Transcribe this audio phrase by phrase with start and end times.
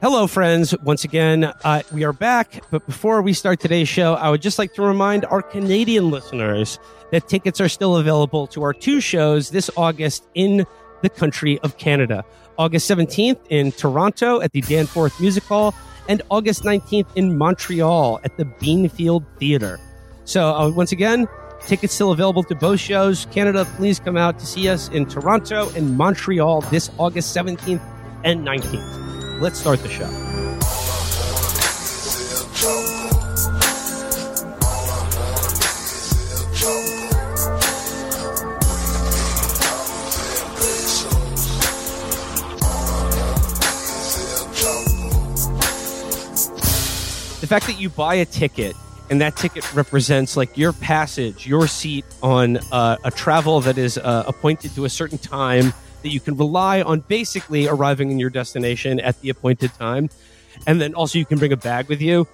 [0.00, 0.78] Hello, friends.
[0.84, 2.62] Once again, uh, we are back.
[2.70, 6.78] But before we start today's show, I would just like to remind our Canadian listeners
[7.10, 10.64] that tickets are still available to our two shows this August in
[11.02, 12.24] the country of Canada.
[12.58, 15.74] August 17th in Toronto at the Danforth Music Hall,
[16.08, 19.80] and August 19th in Montreal at the Beanfield Theatre.
[20.24, 21.26] So, uh, once again,
[21.66, 23.26] tickets still available to both shows.
[23.32, 27.82] Canada, please come out to see us in Toronto and Montreal this August 17th
[28.22, 29.27] and 19th.
[29.40, 30.08] Let's start the show.
[47.40, 48.74] The fact that you buy a ticket
[49.08, 53.98] and that ticket represents like your passage, your seat on uh, a travel that is
[53.98, 58.30] uh, appointed to a certain time that you can rely on basically arriving in your
[58.30, 60.08] destination at the appointed time.
[60.66, 62.26] And then also you can bring a bag with you.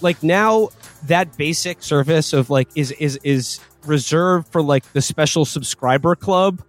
[0.00, 0.70] Like now
[1.04, 6.62] that basic service of like is is is reserved for like the special subscriber club.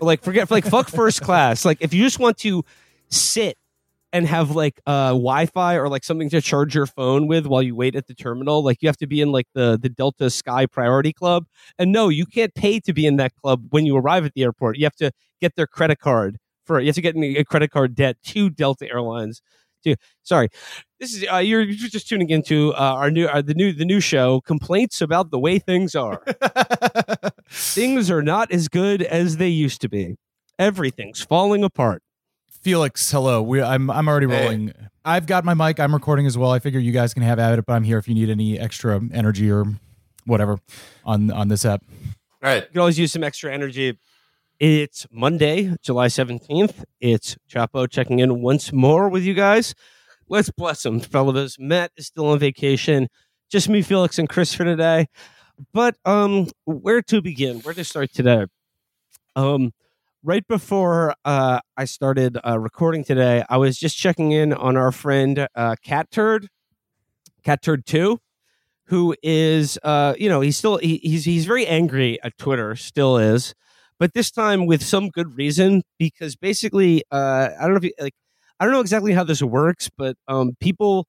[0.00, 1.64] like forget like fuck first class.
[1.64, 2.64] Like if you just want to
[3.10, 3.58] sit
[4.12, 7.74] and have like uh Wi-Fi or like something to charge your phone with while you
[7.74, 10.66] wait at the terminal, like you have to be in like the the Delta Sky
[10.66, 11.46] Priority Club.
[11.78, 14.42] And no, you can't pay to be in that club when you arrive at the
[14.42, 14.78] airport.
[14.78, 17.96] You have to get their credit card for you have to get a credit card
[17.96, 19.42] debt to Delta Airlines.
[19.84, 20.48] To sorry,
[21.00, 23.84] this is uh, you're, you're just tuning into uh, our new uh, the new the
[23.84, 26.22] new show complaints about the way things are.
[27.50, 30.16] things are not as good as they used to be.
[30.58, 32.02] Everything's falling apart.
[32.62, 33.40] Felix, hello.
[33.42, 34.42] We, I'm I'm already Hey.
[34.42, 34.72] rolling.
[35.04, 35.80] I've got my mic.
[35.80, 36.50] I'm recording as well.
[36.50, 38.58] I figure you guys can have at it, but I'm here if you need any
[38.58, 39.64] extra energy or
[40.26, 40.58] whatever
[41.04, 41.82] on on this app.
[42.42, 42.62] All right.
[42.64, 43.98] You can always use some extra energy.
[44.60, 46.84] It's Monday, July 17th.
[47.00, 49.74] It's Chapo checking in once more with you guys.
[50.28, 51.58] Let's bless them, fellas.
[51.58, 53.08] Matt is still on vacation.
[53.50, 55.06] Just me, Felix, and Chris for today.
[55.72, 57.60] But um, where to begin?
[57.60, 58.46] Where to start today?
[59.36, 59.72] Um,
[60.22, 64.92] right before uh, I started uh, recording today, I was just checking in on our
[64.92, 66.48] friend uh, Cat Turd,
[67.44, 68.18] Cat Turd Two,
[68.86, 73.18] who is uh, you know he's still he, he's he's very angry at Twitter, still
[73.18, 73.54] is,
[73.98, 77.92] but this time with some good reason because basically uh, I don't know if you,
[78.00, 78.14] like
[78.60, 81.06] I don't know exactly how this works, but um, people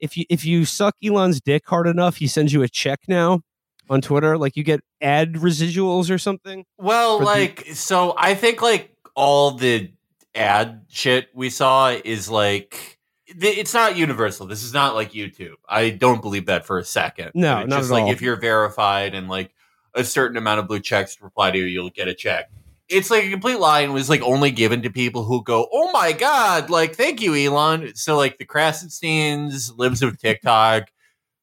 [0.00, 3.40] if you if you suck Elon's dick hard enough, he sends you a check now
[3.90, 6.64] on Twitter, like you get ad residuals or something.
[6.78, 9.90] Well, For the- like, so I think like all the
[10.34, 14.46] ad shit we saw is like, it's not universal.
[14.46, 15.54] This is not like YouTube.
[15.68, 17.32] I don't believe that for a second.
[17.34, 18.10] No, It's not just at like all.
[18.12, 19.52] if you're verified and like
[19.94, 22.50] a certain amount of blue checks to reply to you, you'll get a check.
[22.88, 25.92] It's like a complete lie and was like only given to people who go, oh
[25.92, 27.94] my god, like thank you, Elon.
[27.94, 30.84] So like the Krassensteins, libs of TikTok.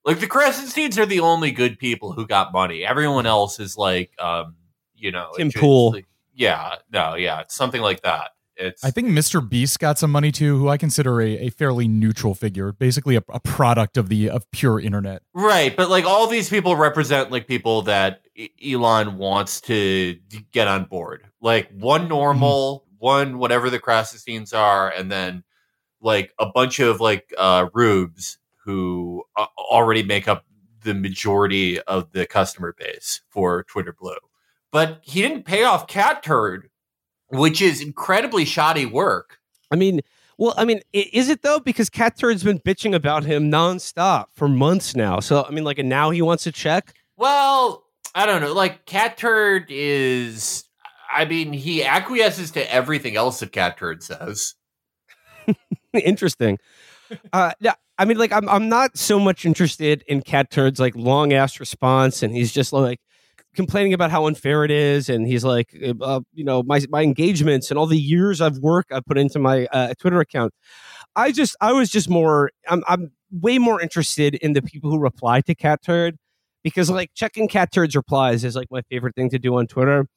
[0.05, 2.85] Like the Krassensteins are the only good people who got money.
[2.85, 4.55] Everyone else is like, um,
[4.95, 5.91] you know, Tim Pool.
[5.93, 8.31] like- yeah, no, yeah, it's something like that.
[8.57, 9.47] It's I think Mr.
[9.47, 13.23] Beast got some money too, who I consider a, a fairly neutral figure, basically a,
[13.29, 15.23] a product of the of pure internet.
[15.33, 18.21] right, but like all these people represent like people that
[18.65, 20.17] Elon wants to
[20.51, 21.25] get on board.
[21.41, 25.43] Like one normal, one whatever the Krassensteins are, and then
[25.99, 30.45] like a bunch of like uh rubes who uh, already make up
[30.83, 34.15] the majority of the customer base for Twitter Blue.
[34.71, 36.69] But he didn't pay off Cat Turd,
[37.29, 39.37] which is incredibly shoddy work.
[39.71, 40.01] I mean,
[40.37, 41.59] well, I mean, is it though?
[41.59, 45.19] Because Cat Turd's been bitching about him nonstop for months now.
[45.19, 46.93] So I mean, like, and now he wants a check.
[47.17, 48.53] Well, I don't know.
[48.53, 50.65] Like Cat Turd is
[51.15, 54.55] I mean, he acquiesces to everything else that Cat Turd says.
[55.93, 56.57] Interesting.
[57.31, 60.95] Uh, yeah, I mean, like, I'm I'm not so much interested in Cat Turd's like
[60.95, 62.99] long ass response, and he's just like
[63.55, 67.69] complaining about how unfair it is, and he's like, uh, you know, my my engagements
[67.71, 70.53] and all the years of work I put into my uh, Twitter account.
[71.15, 74.99] I just, I was just more, I'm I'm way more interested in the people who
[74.99, 76.17] reply to Cat Turd
[76.63, 80.07] because like checking Cat Turd's replies is like my favorite thing to do on Twitter,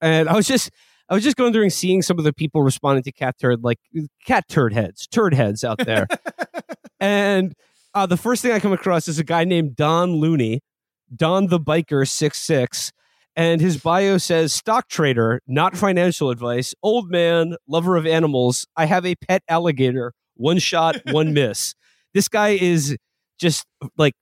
[0.00, 0.70] and I was just.
[1.08, 3.64] I was just going through and seeing some of the people responding to cat turd,
[3.64, 3.80] like
[4.24, 6.06] cat turd heads, turd heads out there.
[7.00, 7.54] and
[7.94, 10.60] uh, the first thing I come across is a guy named Don Looney,
[11.14, 12.92] Don the Biker six six,
[13.36, 18.66] and his bio says stock trader, not financial advice, old man, lover of animals.
[18.76, 21.74] I have a pet alligator, one shot, one miss.
[22.14, 22.96] This guy is
[23.38, 24.14] just like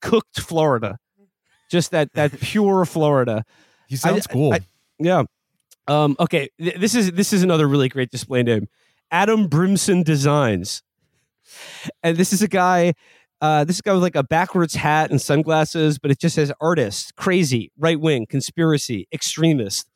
[0.00, 0.98] cooked Florida,
[1.70, 3.44] just that that pure Florida.
[3.88, 4.52] He sounds cool.
[4.54, 4.60] I-
[4.98, 5.22] Yeah.
[5.86, 8.68] Um, okay, th- this is this is another really great display name.
[9.10, 10.82] Adam Brimson Designs.
[12.02, 12.94] And this is a guy.
[13.40, 17.14] Uh, this guy with like a backwards hat and sunglasses, but it just says artist,
[17.14, 19.88] crazy, right wing, conspiracy, extremist.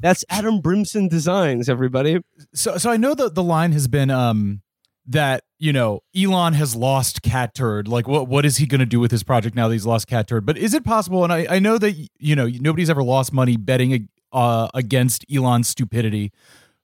[0.00, 2.20] That's Adam Brimson Designs, everybody.
[2.54, 4.62] So, so I know that the line has been um,
[5.08, 7.88] that you know Elon has lost Cat Turd.
[7.88, 10.06] Like, what what is he going to do with his project now that he's lost
[10.06, 10.46] Cat Turd?
[10.46, 11.24] But is it possible?
[11.24, 15.68] And I, I know that you know nobody's ever lost money betting uh, against Elon's
[15.68, 16.30] stupidity,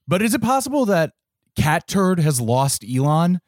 [0.09, 1.12] but is it possible that
[1.55, 3.41] Cat Turd has lost Elon?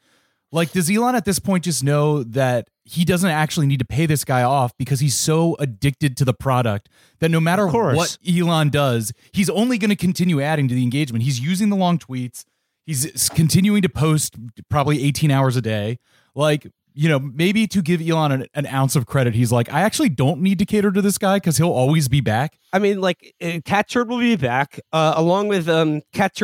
[0.51, 4.05] Like, does Elon at this point just know that he doesn't actually need to pay
[4.05, 6.87] this guy off because he's so addicted to the product
[7.19, 11.23] that no matter what Elon does, he's only going to continue adding to the engagement.
[11.23, 12.45] He's using the long tweets.
[12.85, 14.35] He's continuing to post
[14.69, 15.99] probably 18 hours a day.
[16.33, 19.81] Like, you know, maybe to give Elon an, an ounce of credit, he's like, I
[19.81, 22.57] actually don't need to cater to this guy because he'll always be back.
[22.71, 26.01] I mean, like, uh, Cat Turd will be back uh, along with um,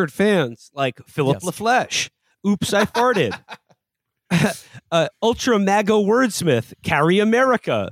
[0.09, 1.49] fans like Philip yes.
[1.49, 2.09] LaFleche.
[2.45, 3.39] Oops, I farted.
[4.91, 7.91] uh, Ultra Mago Wordsmith, Carry America,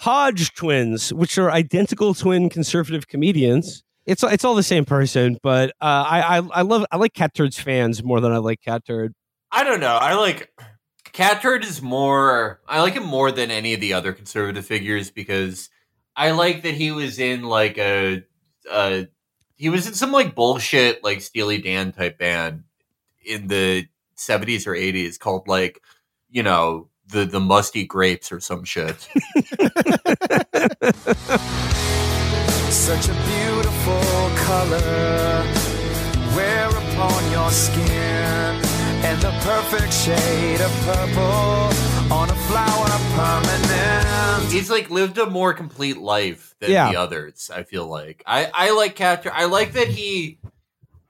[0.00, 3.82] Hodge twins, which are identical twin conservative comedians.
[4.06, 7.34] It's it's all the same person, but uh, I, I I love I like Cat
[7.34, 9.14] Turd's fans more than I like Cat Turd.
[9.52, 9.96] I don't know.
[9.96, 10.52] I like
[11.12, 12.60] Cat Turd is more.
[12.66, 15.68] I like him more than any of the other conservative figures because
[16.16, 18.22] I like that he was in like a,
[18.70, 19.08] a
[19.56, 22.64] he was in some like bullshit like Steely Dan type band
[23.24, 23.86] in the
[24.20, 25.80] 70s or 80s called like,
[26.28, 28.96] you know, the the musty grapes or some shit.
[32.70, 35.44] Such a beautiful color
[36.36, 38.60] wear upon your skin
[39.02, 41.70] and the perfect shade of purple
[42.14, 44.52] on a flower permanent.
[44.52, 46.90] He's like lived a more complete life than yeah.
[46.90, 48.22] the others, I feel like.
[48.26, 49.32] I I like Catcher.
[49.32, 50.38] I like that he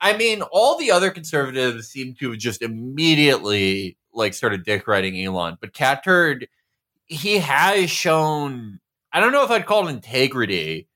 [0.00, 5.20] I mean, all the other conservatives seem to have just immediately like started dick riding
[5.20, 6.48] Elon, but Cat Turd,
[7.06, 8.80] he has shown.
[9.12, 10.88] I don't know if I'd call it integrity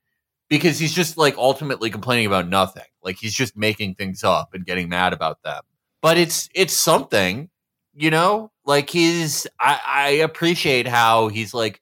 [0.49, 2.83] because he's just like ultimately complaining about nothing.
[3.03, 5.61] Like he's just making things up and getting mad about them.
[6.01, 7.49] But it's it's something,
[7.93, 8.51] you know.
[8.65, 11.81] Like he's I, I appreciate how he's like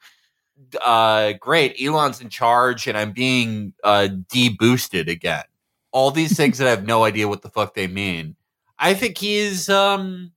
[0.83, 5.43] uh great elon's in charge and i'm being uh deboosted again
[5.93, 8.35] all these things that I have no idea what the fuck they mean.
[8.77, 10.33] I think he's um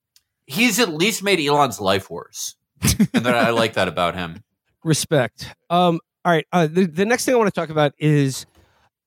[0.46, 2.54] he's at least made Elon's life worse.
[3.12, 4.44] and that I like that about him.
[4.84, 5.52] Respect.
[5.70, 8.46] Um all right, uh, the, the next thing I want to talk about is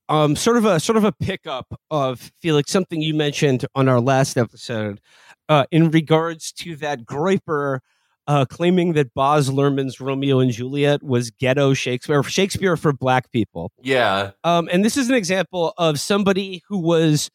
[0.08, 4.00] um sort of a sort of a pickup of Felix something you mentioned on our
[4.00, 5.00] last episode
[5.48, 7.78] uh in regards to that Groyper
[8.26, 13.72] uh, claiming that Baz Luhrmann's Romeo and Juliet was ghetto Shakespeare, Shakespeare for black people.
[13.82, 14.32] Yeah.
[14.44, 17.30] Um, and this is an example of somebody who was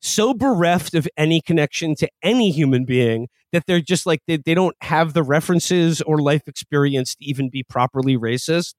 [0.00, 4.54] so bereft of any connection to any human being that they're just like, they, they
[4.54, 8.74] don't have the references or life experience to even be properly racist.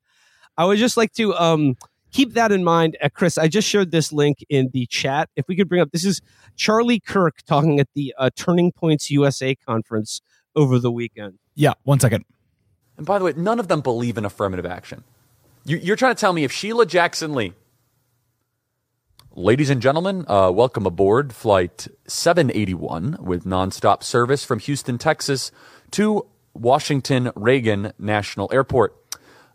[0.57, 1.75] I would just like to um,
[2.11, 2.97] keep that in mind.
[3.01, 5.29] Uh, Chris, I just shared this link in the chat.
[5.35, 6.21] If we could bring up, this is
[6.55, 10.21] Charlie Kirk talking at the uh, Turning Points USA conference
[10.57, 11.37] over the weekend.
[11.55, 12.25] Yeah, one second.
[12.97, 15.03] And by the way, none of them believe in affirmative action.
[15.63, 17.53] You're trying to tell me if Sheila Jackson Lee,
[19.35, 25.51] ladies and gentlemen, uh, welcome aboard flight 781 with nonstop service from Houston, Texas
[25.91, 28.95] to Washington Reagan National Airport.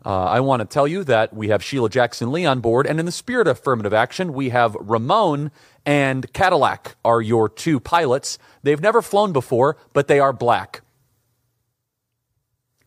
[0.05, 2.99] Uh, I want to tell you that we have Sheila Jackson Lee on board, and
[2.99, 5.51] in the spirit of affirmative action, we have Ramon
[5.85, 8.37] and Cadillac are your two pilots.
[8.61, 10.81] They've never flown before, but they are black.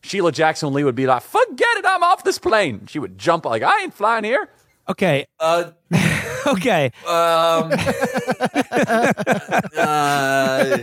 [0.07, 2.87] Sheila Jackson Lee would be like, forget it, I'm off this plane.
[2.87, 4.49] She would jump like, I ain't flying here.
[4.87, 5.27] Okay.
[5.37, 5.71] Uh,
[6.47, 6.91] okay.
[7.05, 7.71] Um,
[9.77, 10.77] uh,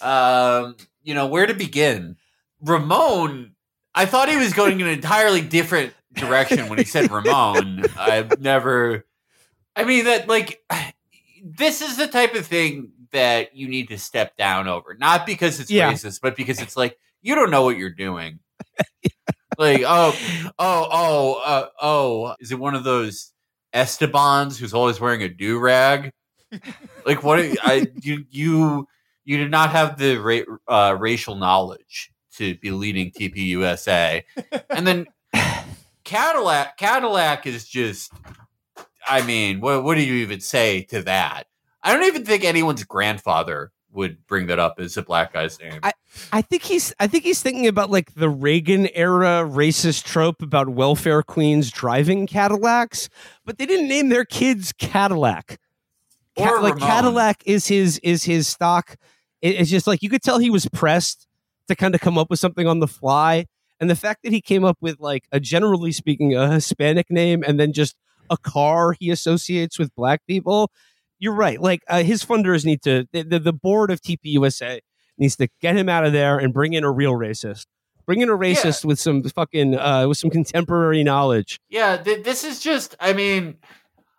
[0.00, 2.16] um, you know, where to begin?
[2.62, 3.56] Ramon,
[3.94, 7.84] I thought he was going in an entirely different direction when he said Ramon.
[7.98, 9.06] I've never,
[9.74, 10.62] I mean, that like,
[11.42, 14.94] this is the type of thing that you need to step down over.
[14.94, 15.92] Not because it's yeah.
[15.92, 18.40] racist, but because it's like, you don't know what you're doing.
[19.58, 20.16] like, oh,
[20.58, 23.32] oh, oh, uh, oh, is it one of those
[23.72, 26.12] Estebans who's always wearing a do rag?
[27.06, 27.38] like, what?
[27.62, 28.88] I you you
[29.24, 34.22] you did not have the ra- uh, racial knowledge to be leading TPUSA,
[34.70, 35.06] and then
[36.04, 38.12] Cadillac Cadillac is just.
[39.10, 41.44] I mean, what what do you even say to that?
[41.82, 45.80] I don't even think anyone's grandfather would bring that up as a black guy's name.
[45.82, 45.92] I,
[46.32, 50.68] I think he's I think he's thinking about like the Reagan era racist trope about
[50.68, 53.08] welfare queens driving Cadillacs,
[53.44, 55.58] but they didn't name their kids Cadillac.
[56.36, 58.96] Or like Cadillac is his is his stock.
[59.42, 61.26] it's just like you could tell he was pressed
[61.68, 63.46] to kind of come up with something on the fly.
[63.80, 67.44] And the fact that he came up with like a generally speaking a Hispanic name
[67.46, 67.96] and then just
[68.30, 70.70] a car he associates with black people,
[71.18, 71.60] you're right.
[71.60, 74.80] Like uh, his funders need to the, the, the board of TPUSA
[75.18, 77.66] needs to get him out of there and bring in a real racist.
[78.06, 81.60] Bring in a racist with some fucking uh, with some contemporary knowledge.
[81.68, 82.96] Yeah, th- this is just.
[83.00, 83.58] I mean,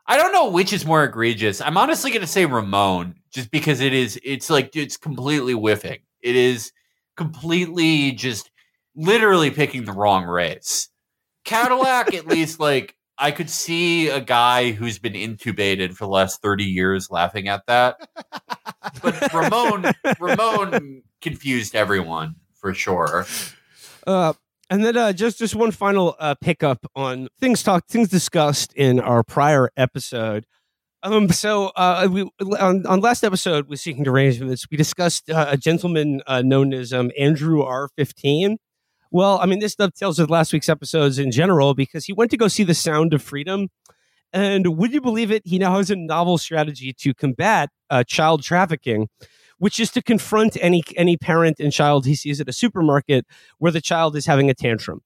[0.06, 1.60] I don't know which is more egregious.
[1.60, 4.20] I'm honestly going to say Ramon, just because it is.
[4.24, 6.00] It's like it's completely whiffing.
[6.22, 6.72] It is
[7.18, 8.52] completely just
[8.96, 10.90] literally picking the wrong race.
[11.44, 16.42] Cadillac, at least, like I could see a guy who's been intubated for the last
[16.42, 18.10] 30 years laughing at that.
[19.04, 23.26] But Ramon, Ramon confused everyone for sure.
[24.08, 24.34] Uh,
[24.70, 29.00] and then uh, just just one final uh, pickup on things talked things discussed in
[29.00, 30.46] our prior episode.
[31.02, 35.58] Um, so uh, we on, on last episode with Seeking Derangements, we discussed uh, a
[35.58, 37.90] gentleman uh, known as um, Andrew R.
[37.98, 38.58] Fifteen.
[39.12, 42.38] Well, I mean, this dovetails with last week's episodes in general because he went to
[42.38, 43.70] go see The Sound of Freedom,
[44.32, 45.42] and would you believe it?
[45.46, 49.08] He now has a novel strategy to combat uh, child trafficking
[49.60, 53.26] which is to confront any any parent and child he sees at a supermarket
[53.60, 55.02] where the child is having a tantrum.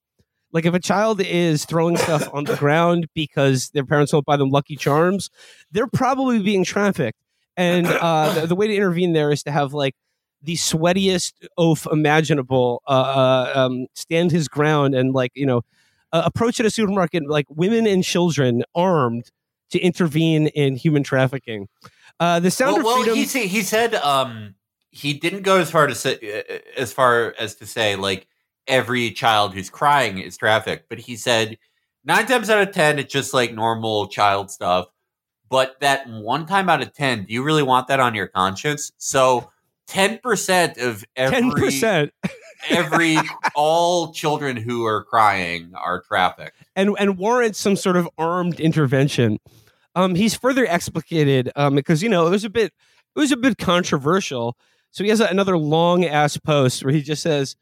[0.54, 4.38] Like if a child is throwing stuff on the ground because their parents won't buy
[4.38, 5.30] them Lucky Charms,
[5.72, 7.20] they're probably being trafficked.
[7.58, 9.96] And uh, the, the, way to intervene there is to have like
[10.44, 15.64] the sweatiest oaf imaginable uh, uh, um, stand his ground and like you know
[16.12, 19.32] uh, approach at a supermarket like women and children armed
[19.72, 21.68] to intervene in human trafficking.
[22.20, 23.16] Uh, the sound well, of well, freedom.
[23.16, 24.54] He, he said um,
[24.92, 28.28] he didn't go as far to say uh, as far as to say like
[28.68, 31.58] every child who's crying is trafficked, but he said
[32.06, 34.88] nine times out of ten it's just like normal child stuff.
[35.50, 38.92] But that one time out of ten, do you really want that on your conscience?
[38.98, 39.50] So
[39.88, 42.14] ten percent of every ten percent.
[42.70, 43.18] every
[43.56, 49.40] all children who are crying are trafficked and and warrants some sort of armed intervention
[49.96, 52.74] um, he's further explicated um, because you know it was a bit
[53.16, 54.58] it was a bit controversial.
[54.92, 57.56] So he has another long ass post where he just says,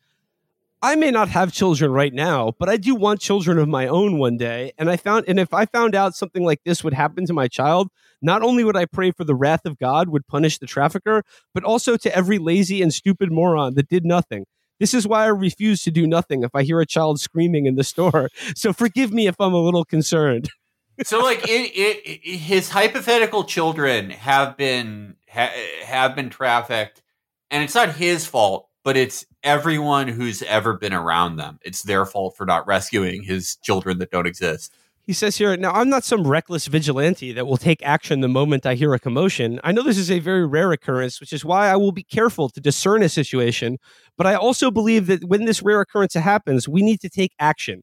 [0.82, 4.18] "I may not have children right now, but I do want children of my own
[4.18, 7.26] one day." And I found, and if I found out something like this would happen
[7.26, 7.90] to my child,
[8.22, 11.24] not only would I pray for the wrath of God would punish the trafficker,
[11.54, 14.46] but also to every lazy and stupid moron that did nothing.
[14.82, 17.76] This is why I refuse to do nothing if I hear a child screaming in
[17.76, 18.30] the store.
[18.56, 20.50] So forgive me if I'm a little concerned.
[21.04, 25.52] so like it, it, it, his hypothetical children have been ha,
[25.86, 27.04] have been trafficked
[27.52, 31.60] and it's not his fault but it's everyone who's ever been around them.
[31.64, 34.74] It's their fault for not rescuing his children that don't exist.
[35.04, 38.66] He says here now i'm not some reckless vigilante that will take action the moment
[38.66, 39.60] i hear a commotion.
[39.64, 42.50] I know this is a very rare occurrence which is why i will be careful
[42.50, 43.78] to discern a situation.
[44.16, 47.82] But i also believe that when this rare occurrence happens we need to take action.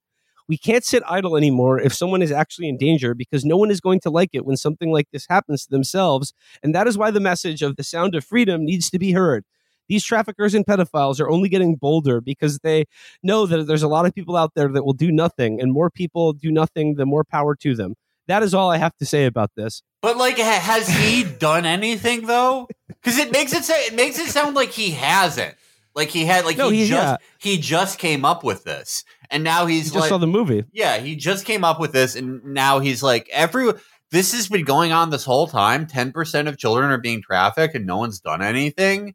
[0.48, 3.80] We can't sit idle anymore if someone is actually in danger because no one is
[3.80, 6.32] going to like it when something like this happens to themselves.
[6.62, 9.44] And that is why the message of the sound of freedom needs to be heard.
[9.88, 12.84] These traffickers and pedophiles are only getting bolder because they
[13.22, 15.90] know that there's a lot of people out there that will do nothing, and more
[15.90, 17.94] people do nothing, the more power to them.
[18.26, 19.82] That is all I have to say about this.
[20.02, 22.68] But like, has he done anything though?
[22.86, 25.54] Because it makes it say, it makes it sound like he hasn't.
[25.94, 27.16] Like he had, like no, he, he, just yeah.
[27.38, 30.64] he just came up with this, and now he's he just like, saw the movie.
[30.70, 33.72] Yeah, he just came up with this, and now he's like, every
[34.12, 35.88] this has been going on this whole time.
[35.88, 39.14] Ten percent of children are being trafficked, and no one's done anything.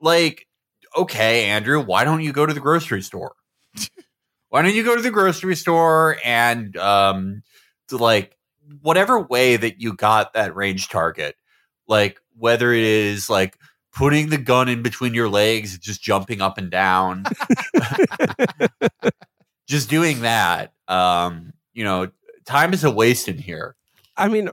[0.00, 0.46] Like,
[0.96, 3.34] okay, Andrew, why don't you go to the grocery store?
[4.48, 7.42] why don't you go to the grocery store and um,
[7.88, 8.36] to like
[8.82, 11.36] whatever way that you got that range target,
[11.86, 13.58] like whether it is like
[13.92, 17.24] putting the gun in between your legs, just jumping up and down.
[19.66, 20.72] just doing that.
[20.88, 22.10] Um, you know,
[22.44, 23.76] time is a waste in here.
[24.16, 24.50] I mean,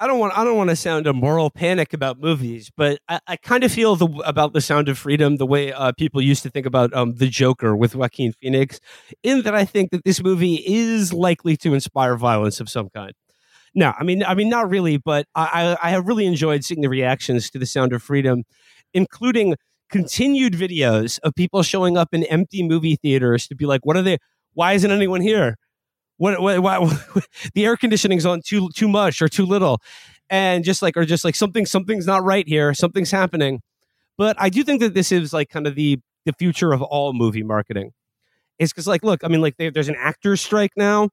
[0.00, 3.20] I don't want I don't want to sound a moral panic about movies, but I,
[3.26, 6.42] I kind of feel the about the Sound of Freedom the way uh, people used
[6.44, 8.80] to think about um, the Joker with Joaquin Phoenix,
[9.22, 13.12] in that I think that this movie is likely to inspire violence of some kind.
[13.74, 16.80] No, I mean, I mean, not really, but I, I, I have really enjoyed seeing
[16.80, 18.44] the reactions to the Sound of Freedom,
[18.94, 19.56] including
[19.90, 24.02] continued videos of people showing up in empty movie theaters to be like, "What are
[24.02, 24.18] they?
[24.54, 25.56] Why isn't anyone here?
[26.18, 26.40] What?
[26.40, 26.78] what why,
[27.54, 29.80] the air conditioning's on too too much or too little?"
[30.28, 32.74] And just like, or just like something something's not right here.
[32.74, 33.60] Something's happening.
[34.18, 37.12] But I do think that this is like kind of the the future of all
[37.12, 37.92] movie marketing.
[38.58, 41.10] Is because like, look, I mean, like there's an actors strike now.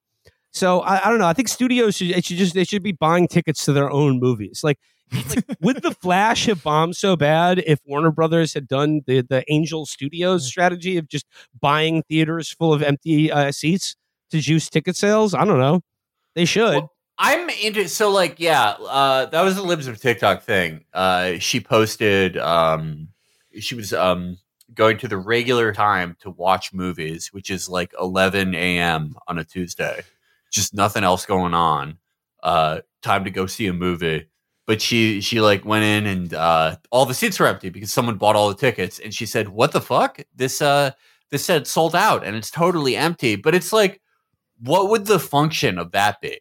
[0.52, 1.28] So I, I don't know.
[1.28, 4.20] I think studios should, it should just they should be buying tickets to their own
[4.20, 4.62] movies.
[4.64, 4.80] Like,
[5.30, 9.44] like would the Flash have bombed so bad if Warner Brothers had done the the
[9.52, 11.26] Angel Studios strategy of just
[11.60, 13.96] buying theaters full of empty uh, seats
[14.34, 15.34] to juice ticket sales?
[15.34, 15.82] I don't know.
[16.36, 16.74] They should.
[16.76, 20.84] Well, I'm into so like yeah, uh, that was the libs of TikTok thing.
[20.94, 23.10] Uh, she posted um,
[23.60, 24.38] she was um
[24.74, 29.16] going to the regular time to watch movies, which is like 11 a.m.
[29.28, 30.02] on a Tuesday.
[30.52, 31.98] Just nothing else going on.
[32.42, 34.28] Uh, time to go see a movie.
[34.66, 38.16] But she she like went in and uh, all the seats were empty because someone
[38.16, 38.98] bought all the tickets.
[38.98, 40.22] And she said, "What the fuck?
[40.34, 40.92] This uh
[41.30, 44.02] this said sold out and it's totally empty." But it's like,
[44.60, 46.40] what would the function of that be?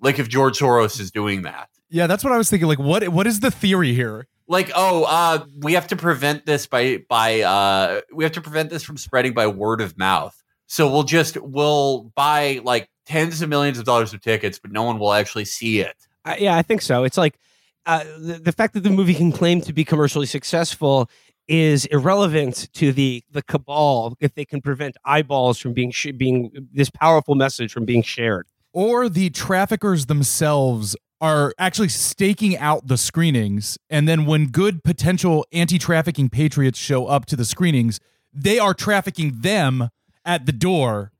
[0.00, 1.68] Like if George Soros is doing that.
[1.88, 2.68] Yeah, that's what I was thinking.
[2.68, 4.26] Like, what what is the theory here?
[4.48, 8.70] like oh uh we have to prevent this by by uh we have to prevent
[8.70, 13.48] this from spreading by word of mouth so we'll just we'll buy like tens of
[13.48, 16.62] millions of dollars of tickets but no one will actually see it uh, yeah i
[16.62, 17.38] think so it's like
[17.86, 21.08] uh, the, the fact that the movie can claim to be commercially successful
[21.48, 26.68] is irrelevant to the the cabal if they can prevent eyeballs from being sh- being
[26.72, 32.98] this powerful message from being shared or the traffickers themselves are actually staking out the
[32.98, 33.78] screenings.
[33.88, 38.00] And then when good potential anti trafficking patriots show up to the screenings,
[38.34, 39.88] they are trafficking them
[40.26, 41.12] at the door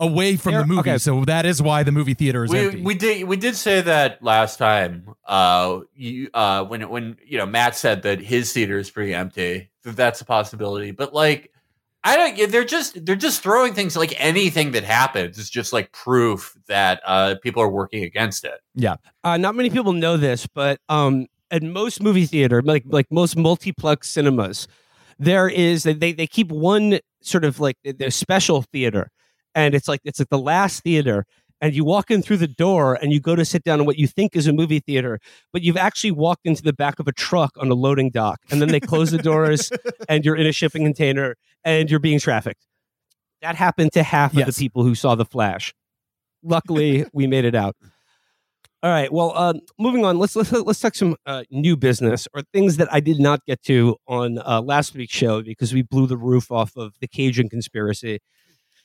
[0.00, 0.80] away from They're, the movie.
[0.80, 0.98] Okay.
[0.98, 2.82] So that is why the movie theater is we, empty.
[2.82, 5.14] We did we did say that last time.
[5.26, 9.70] Uh, you, uh, when when you know Matt said that his theater is pretty empty.
[9.84, 11.52] That's a possibility, but like
[12.02, 12.50] I don't.
[12.50, 17.02] They're just they're just throwing things like anything that happens is just like proof that
[17.04, 18.60] uh, people are working against it.
[18.74, 18.96] Yeah.
[19.22, 23.36] Uh, not many people know this, but um, at most movie theater, like like most
[23.36, 24.66] multiplex cinemas,
[25.18, 29.10] there is they they keep one sort of like their special theater,
[29.54, 31.26] and it's like it's like the last theater,
[31.60, 33.98] and you walk in through the door and you go to sit down in what
[33.98, 35.20] you think is a movie theater,
[35.52, 38.40] but you've actually walked into the back of a truck on a loading dock.
[38.50, 39.70] And then they close the doors
[40.08, 42.66] and you're in a shipping container and you're being trafficked.
[43.42, 44.48] That happened to half yes.
[44.48, 45.74] of the people who saw the flash.
[46.42, 47.76] Luckily, we made it out.
[48.82, 49.12] All right.
[49.12, 50.18] Well, uh, moving on.
[50.18, 53.62] Let's let's let's talk some uh, new business or things that I did not get
[53.64, 57.50] to on uh, last week's show because we blew the roof off of the Cajun
[57.50, 58.20] conspiracy,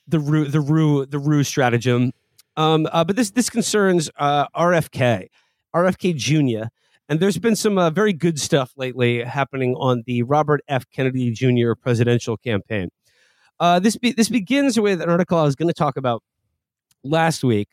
[0.07, 2.11] the Rue the Rue the Rue stratagem
[2.57, 5.27] um, uh, but this this concerns uh, RFK,
[5.75, 6.67] RFK Jr.
[7.07, 10.85] And there's been some uh, very good stuff lately happening on the Robert F.
[10.89, 11.73] Kennedy Jr.
[11.79, 12.89] presidential campaign.
[13.59, 16.23] Uh, this be- this begins with an article I was going to talk about
[17.03, 17.69] last week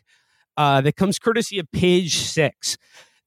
[0.57, 2.77] uh, that comes courtesy of Page Six,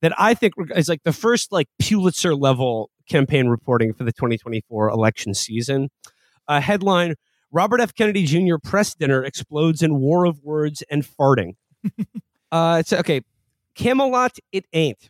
[0.01, 4.89] that I think is like the first like Pulitzer level campaign reporting for the 2024
[4.89, 5.89] election season.
[6.47, 7.15] Uh, headline
[7.55, 7.95] Robert F.
[7.95, 8.55] Kennedy Jr.
[8.61, 11.53] press dinner explodes in war of words and farting.
[12.51, 13.21] uh, it's okay.
[13.75, 15.09] Camelot, it ain't.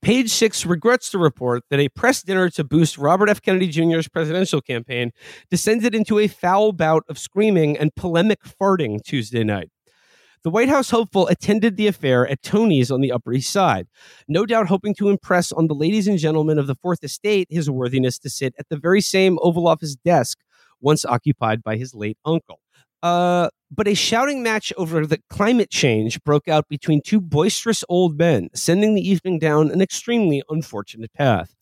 [0.00, 3.42] Page six regrets to report that a press dinner to boost Robert F.
[3.42, 5.12] Kennedy Jr.'s presidential campaign
[5.50, 9.68] descended into a foul bout of screaming and polemic farting Tuesday night.
[10.44, 13.86] The White House hopeful attended the affair at Tony's on the Upper East Side,
[14.28, 17.68] no doubt hoping to impress on the ladies and gentlemen of the Fourth Estate his
[17.68, 20.38] worthiness to sit at the very same Oval Office desk
[20.86, 22.60] once occupied by his late uncle.
[23.02, 28.16] Uh, but a shouting match over the climate change broke out between two boisterous old
[28.16, 31.56] men, sending the evening down an extremely unfortunate path.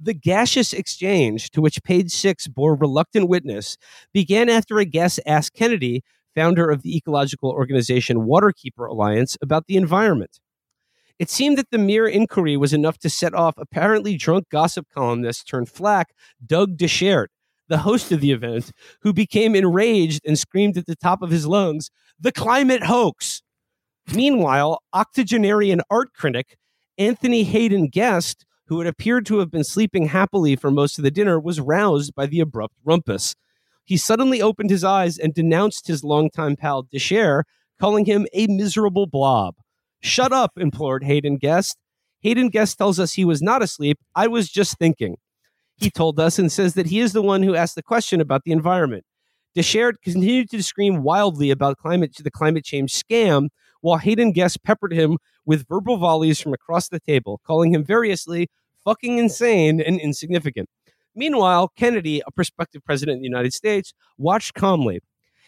[0.00, 3.76] The gaseous exchange, to which page six bore reluctant witness,
[4.12, 6.02] began after a guest asked Kennedy,
[6.34, 10.40] founder of the ecological organization Waterkeeper Alliance, about the environment.
[11.20, 15.48] It seemed that the mere inquiry was enough to set off apparently drunk gossip columnist
[15.48, 16.08] turned flack
[16.44, 17.28] Doug Dechert,
[17.68, 21.46] the host of the event, who became enraged and screamed at the top of his
[21.46, 23.42] lungs, the climate hoax.
[24.14, 26.56] Meanwhile, octogenarian art critic
[26.96, 31.38] Anthony Haden-Guest, who had appeared to have been sleeping happily for most of the dinner,
[31.38, 33.34] was roused by the abrupt rumpus.
[33.84, 37.44] He suddenly opened his eyes and denounced his longtime pal Dechert,
[37.78, 39.54] calling him a miserable blob.
[40.00, 41.76] Shut up, implored Haden-Guest.
[42.20, 43.98] Hayden Guest tells us he was not asleep.
[44.14, 45.16] I was just thinking
[45.78, 48.42] he told us and says that he is the one who asked the question about
[48.44, 49.04] the environment.
[49.56, 53.48] Dechert continued to scream wildly about climate the climate change scam,
[53.80, 58.48] while Haden-Guest peppered him with verbal volleys from across the table, calling him variously
[58.84, 60.68] fucking insane and insignificant.
[61.14, 65.00] Meanwhile, Kennedy, a prospective president of the United States, watched calmly.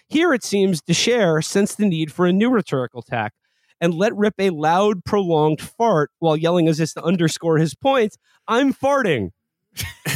[0.09, 3.33] Here, it seems, Dechert sensed the need for a new rhetorical tack
[3.81, 8.17] and let rip a loud, prolonged fart while yelling as if to underscore his point
[8.49, 9.31] I'm farting.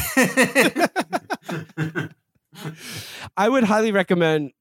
[3.37, 4.53] I would highly recommend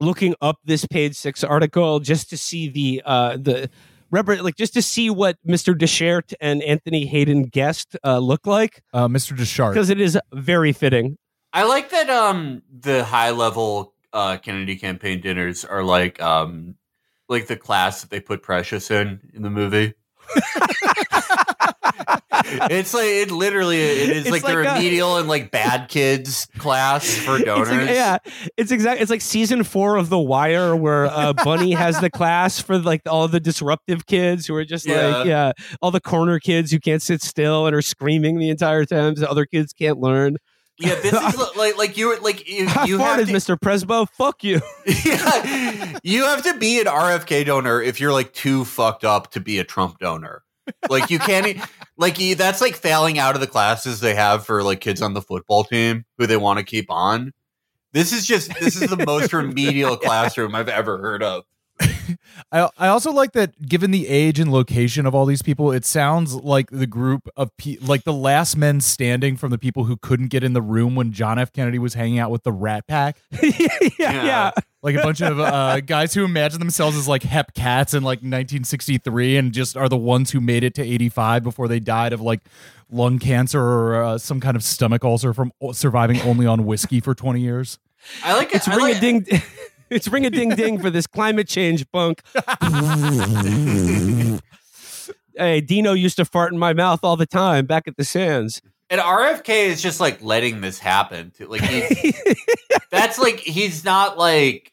[0.00, 3.70] looking up this page six article just to see the uh, the
[4.10, 5.74] like just to see what Mr.
[5.74, 8.82] Dechert and Anthony Haden-Guest uh, look like.
[8.92, 9.36] Uh, Mr.
[9.36, 11.18] Dechert, because it is very fitting.
[11.52, 16.76] I like that um the high level uh, Kennedy campaign dinners are like um
[17.28, 19.94] like the class that they put Precious in in the movie.
[22.70, 26.46] it's like it literally it is like, like, the remedial a, and like bad kids
[26.58, 27.68] class for donors.
[27.76, 28.18] It's like, yeah,
[28.56, 32.60] it's exactly it's like season four of The Wire where uh, Bunny has the class
[32.60, 35.06] for like all the disruptive kids who are just yeah.
[35.08, 38.84] like yeah, all the corner kids who can't sit still and are screaming the entire
[38.84, 40.36] time so other kids can't learn.
[40.78, 43.58] Yeah, this is like like you were like you, you have to, Mr.
[43.58, 44.08] Prezbo.
[44.08, 44.60] Fuck you.
[45.04, 49.40] yeah, you have to be an RFK donor if you're like too fucked up to
[49.40, 50.42] be a Trump donor.
[50.88, 51.58] Like you can't
[51.96, 55.22] like that's like failing out of the classes they have for like kids on the
[55.22, 57.32] football team who they want to keep on.
[57.92, 61.44] This is just this is the most remedial classroom I've ever heard of.
[62.52, 65.84] I I also like that given the age and location of all these people, it
[65.84, 69.96] sounds like the group of pe- like the last men standing from the people who
[69.96, 71.52] couldn't get in the room when John F.
[71.52, 73.16] Kennedy was hanging out with the Rat Pack.
[73.42, 73.50] yeah,
[73.98, 74.50] yeah, yeah,
[74.82, 78.18] Like a bunch of uh, guys who imagine themselves as like Hep Cats in like
[78.18, 82.20] 1963 and just are the ones who made it to 85 before they died of
[82.20, 82.40] like
[82.90, 87.14] lung cancer or uh, some kind of stomach ulcer from surviving only on whiskey for
[87.14, 87.78] 20 years.
[88.22, 88.56] I like it.
[88.56, 89.26] It's ring like- a ding.
[89.90, 92.20] It's ring a ding ding for this climate change bunk.
[95.36, 98.60] hey, Dino used to fart in my mouth all the time back at the Sands.
[98.90, 101.30] And RFK is just like letting this happen.
[101.36, 101.60] To, like
[102.90, 104.72] that's like he's not like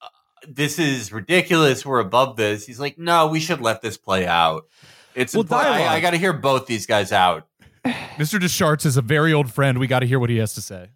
[0.00, 0.06] uh,
[0.46, 1.84] this is ridiculous.
[1.84, 2.64] We're above this.
[2.64, 4.68] He's like, no, we should let this play out.
[5.16, 7.46] It's well, I, I got to hear both these guys out.
[7.84, 8.40] Mr.
[8.40, 9.78] Dechert's is a very old friend.
[9.78, 10.88] We got to hear what he has to say.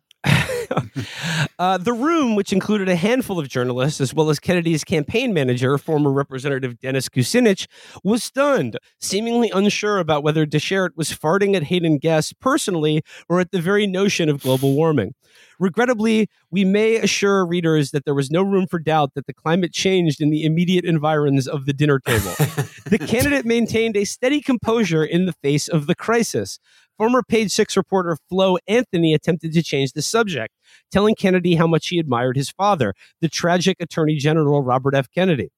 [1.58, 5.78] uh, the room, which included a handful of journalists as well as Kennedy's campaign manager,
[5.78, 7.66] former Representative Dennis Kucinich,
[8.04, 13.60] was stunned, seemingly unsure about whether Dechert was farting at Haden-Guest personally or at the
[13.60, 15.14] very notion of global warming.
[15.59, 19.73] Regrettably, we may assure readers that there was no room for doubt that the climate
[19.73, 22.31] changed in the immediate environs of the dinner table.
[22.87, 26.61] the candidate maintained a steady composure in the face of the crisis.
[26.97, 30.55] Former Page Six reporter Flo Anthony attempted to change the subject,
[30.90, 35.11] telling Kennedy how much he admired his father, the tragic Attorney General Robert F.
[35.11, 35.51] Kennedy.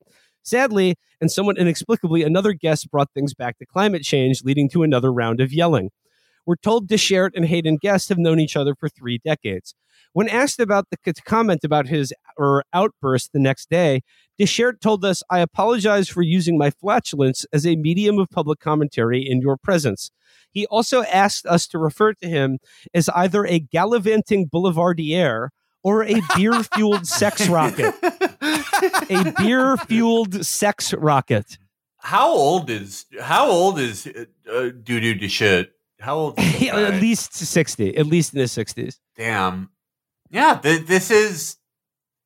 [0.42, 5.12] Sadly, and somewhat inexplicably, another guest brought things back to climate change, leading to another
[5.12, 5.90] round of yelling.
[6.46, 9.74] We're told Dechert and Haden-Guest have known each other for three decades.
[10.12, 14.02] When asked about the comment about his or outburst the next day,
[14.40, 19.20] Dechert told us, I apologize for using my flatulence as a medium of public commentary
[19.20, 20.10] in your presence.
[20.50, 22.58] He also asked us to refer to him
[22.92, 25.50] as either a gallivanting boulevardier
[25.82, 27.94] or a beer fueled sex rocket.
[28.02, 31.58] a beer fueled sex rocket.
[31.98, 35.72] How old is how old is uh, doo doo shit?
[36.00, 36.38] How old?
[36.38, 37.96] at least sixty.
[37.96, 38.98] At least in his sixties.
[39.16, 39.70] Damn.
[40.30, 40.58] Yeah.
[40.62, 41.56] Th- this is.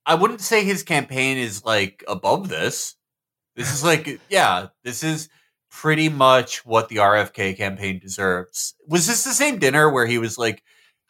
[0.07, 2.97] I wouldn't say his campaign is like above this.
[3.57, 4.69] This is like yeah.
[4.83, 5.29] This is
[5.71, 8.75] pretty much what the RFK campaign deserves.
[8.87, 10.63] Was this the same dinner where he was like,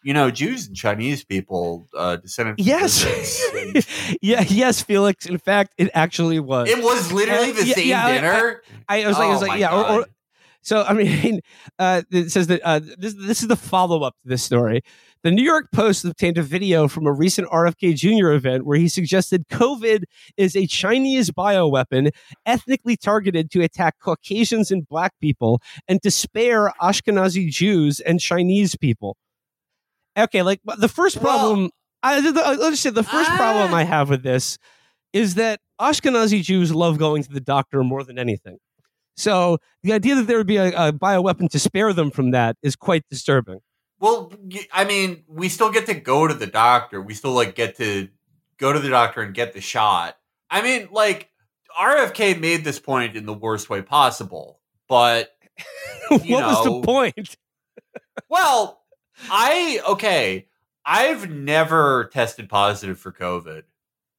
[0.05, 3.05] you know, Jews and Chinese people uh, descended from yes,
[4.23, 5.27] yeah, yes, Felix.
[5.27, 6.69] In fact, it actually was.
[6.69, 8.63] It was literally the uh, same yeah, dinner.
[8.87, 10.07] I, I, I, was like, oh I was like, yeah, or, or,
[10.65, 11.41] so I mean,
[11.79, 14.83] uh, it says that uh, this this is the follow up to this story.
[15.23, 18.33] The New York Post obtained a video from a recent RFK Jr.
[18.33, 20.05] event where he suggested COVID
[20.37, 22.11] is a Chinese bioweapon
[22.45, 28.77] ethnically targeted to attack Caucasians and black people and to spare Ashkenazi Jews and Chinese
[28.77, 29.17] people.
[30.17, 31.71] Okay, like the first problem, well,
[32.03, 34.59] I, the, let's just say the first uh, problem I have with this
[35.13, 38.59] is that Ashkenazi Jews love going to the doctor more than anything.
[39.17, 42.57] So the idea that there would be a, a bioweapon to spare them from that
[42.63, 43.61] is quite disturbing.
[44.01, 44.33] Well,
[44.73, 47.01] I mean, we still get to go to the doctor.
[47.01, 48.09] We still like get to
[48.59, 50.17] go to the doctor and get the shot.
[50.51, 51.31] I mean, like
[51.79, 55.31] RFK made this point in the worst way possible, but
[56.09, 57.37] what know, was the point?
[58.29, 58.83] well,
[59.31, 60.49] I okay.
[60.85, 63.63] I've never tested positive for COVID.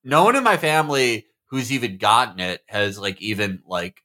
[0.03, 4.01] No one in my family who's even gotten it has like even like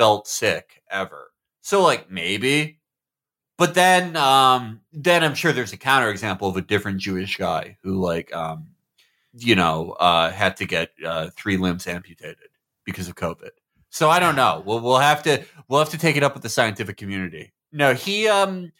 [0.00, 1.30] felt sick ever.
[1.60, 2.80] So like maybe
[3.60, 8.00] but then, um, then I'm sure there's a counterexample of a different Jewish guy who,
[8.02, 8.68] like, um,
[9.34, 12.48] you know, uh, had to get uh, three limbs amputated
[12.86, 13.50] because of COVID.
[13.90, 14.62] So I don't know.
[14.64, 17.52] We'll we'll have to we'll have to take it up with the scientific community.
[17.70, 18.72] No, he um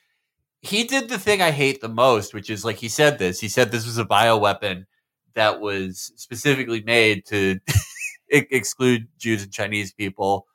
[0.63, 3.39] he did the thing I hate the most, which is like he said this.
[3.39, 4.87] He said this was a bioweapon
[5.35, 7.61] that was specifically made to
[8.31, 10.47] exclude Jews and Chinese people.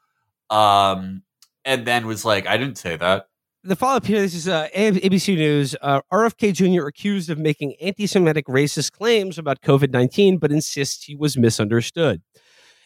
[0.49, 1.23] Um,
[1.63, 3.27] and then was like, I didn't say that.
[3.63, 5.75] The follow up here this is uh, ABC News.
[5.81, 6.85] Uh, RFK Jr.
[6.85, 12.21] accused of making anti Semitic racist claims about COVID 19, but insists he was misunderstood.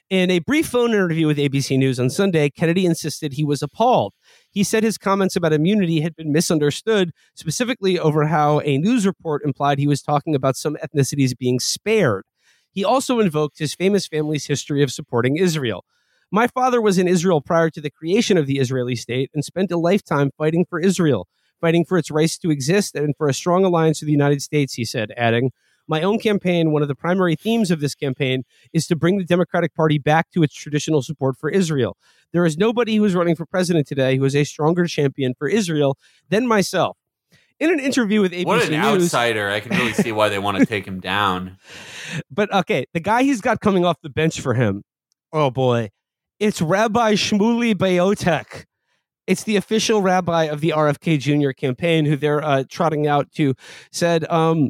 [0.09, 4.13] In a brief phone interview with ABC News on Sunday, Kennedy insisted he was appalled.
[4.49, 9.43] He said his comments about immunity had been misunderstood, specifically over how a news report
[9.43, 12.23] implied he was talking about some ethnicities being spared.
[12.71, 15.85] He also invoked his famous family's history of supporting Israel.
[16.31, 19.71] My father was in Israel prior to the creation of the Israeli state and spent
[19.71, 21.27] a lifetime fighting for Israel,
[21.59, 24.75] fighting for its rights to exist and for a strong alliance with the United States,
[24.75, 25.51] he said, adding,
[25.87, 29.25] my own campaign, one of the primary themes of this campaign is to bring the
[29.25, 31.97] Democratic Party back to its traditional support for Israel.
[32.31, 35.47] There is nobody who is running for president today who is a stronger champion for
[35.47, 35.97] Israel
[36.29, 36.95] than myself.
[37.59, 39.49] In an interview with ABC What an News, outsider.
[39.49, 41.57] I can really see why they want to take him down.
[42.31, 44.83] but okay, the guy he's got coming off the bench for him,
[45.33, 45.89] oh boy,
[46.39, 48.65] it's Rabbi Shmuley Boteach.
[49.27, 51.51] It's the official rabbi of the RFK Jr.
[51.51, 53.53] campaign, who they're uh, trotting out to
[53.91, 54.69] said, um,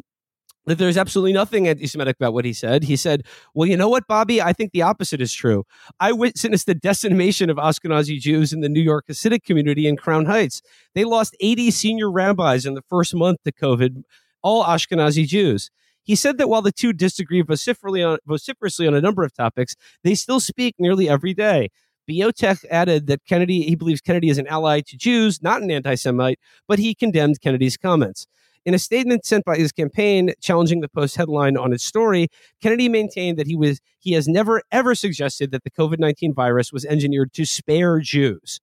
[0.66, 2.84] that there's absolutely nothing anti-Semitic about what he said.
[2.84, 4.42] He said, "Well, you know what, Bobby?
[4.42, 5.64] I think the opposite is true.
[5.98, 10.26] I witnessed the decimation of Ashkenazi Jews in the New York Hasidic community in Crown
[10.26, 10.60] Heights.
[10.94, 14.02] They lost 80 senior rabbis in the first month to COVID,
[14.42, 15.70] all Ashkenazi Jews."
[16.10, 19.76] He said that while the two disagree vociferously on, vociferously on a number of topics,
[20.02, 21.68] they still speak nearly every day.
[22.10, 25.94] Boteach added that Kennedy, he believes Kennedy is an ally to Jews, not an anti
[25.94, 28.26] Semite, but he condemned Kennedy's comments.
[28.66, 32.26] In a statement sent by his campaign challenging the Post headline on its story,
[32.60, 36.72] Kennedy maintained that he was he has never ever suggested that the COVID nineteen virus
[36.72, 38.58] was engineered to spare Jews.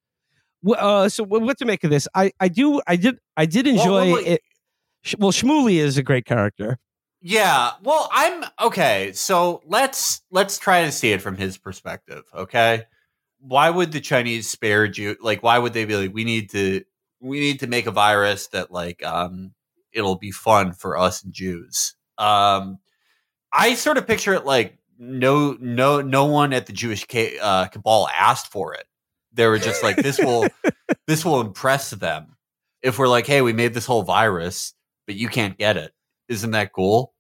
[0.69, 2.09] Uh, so what to make of this?
[2.13, 4.41] I, I do I did I did enjoy well, well, it.
[5.17, 6.77] Well, Shmuley is a great character.
[7.21, 7.71] Yeah.
[7.83, 9.11] Well, I'm okay.
[9.13, 12.23] So let's let's try to see it from his perspective.
[12.33, 12.83] Okay.
[13.39, 15.15] Why would the Chinese spare Jew?
[15.21, 16.83] Like, why would they be like, we need to
[17.19, 19.53] we need to make a virus that like um
[19.91, 21.95] it'll be fun for us Jews.
[22.17, 22.79] Um,
[23.51, 27.05] I sort of picture it like no no no one at the Jewish
[27.41, 28.85] uh, cabal asked for it.
[29.33, 30.47] They were just like this will
[31.07, 32.35] this will impress them
[32.81, 34.73] if we're like, hey, we made this whole virus,
[35.05, 35.91] but you can't get it.
[36.29, 37.13] Isn't that cool?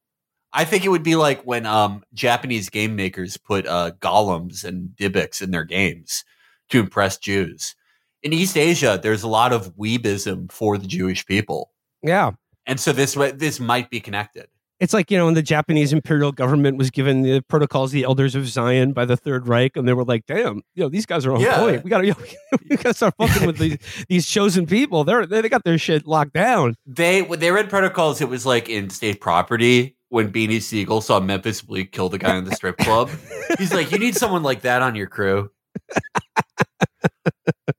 [0.53, 4.89] I think it would be like when um, Japanese game makers put uh, golems and
[4.89, 6.23] Dybbuks in their games
[6.69, 7.75] to impress Jews.
[8.23, 11.71] In East Asia, there's a lot of weebism for the Jewish people.
[12.01, 12.31] Yeah.
[12.65, 14.47] And so this this might be connected.
[14.79, 18.35] It's like, you know, when the Japanese imperial government was given the protocols, the elders
[18.35, 21.25] of Zion by the Third Reich, and they were like, damn, you know, these guys
[21.25, 21.57] are on Yeah.
[21.59, 21.83] point.
[21.83, 22.13] We gotta you
[22.51, 25.03] know, we gotta start fucking with these these chosen people.
[25.03, 26.75] They're they they got their shit locked down.
[26.85, 31.19] They when they read protocols, it was like in state property when Beanie Sigel saw
[31.19, 33.09] Memphis Bleek kill the guy in the strip club.
[33.57, 35.49] He's like, you need someone like that on your crew.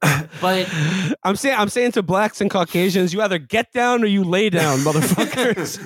[0.40, 0.68] but
[1.22, 4.50] I'm saying I'm saying to blacks and Caucasians, you either get down or you lay
[4.50, 5.78] down, motherfuckers.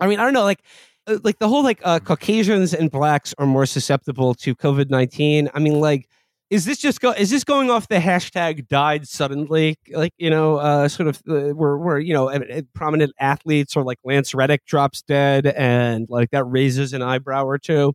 [0.00, 0.62] I mean, I don't know, like
[1.08, 5.48] uh, like the whole like uh, Caucasians and blacks are more susceptible to COVID nineteen.
[5.54, 6.08] I mean, like,
[6.50, 7.12] is this just go?
[7.12, 9.76] Is this going off the hashtag died suddenly?
[9.90, 12.30] Like, you know, uh, sort of uh, where where you know
[12.74, 17.58] prominent athletes or like Lance Reddick drops dead, and like that raises an eyebrow or
[17.58, 17.94] two.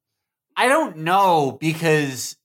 [0.56, 2.36] I don't know because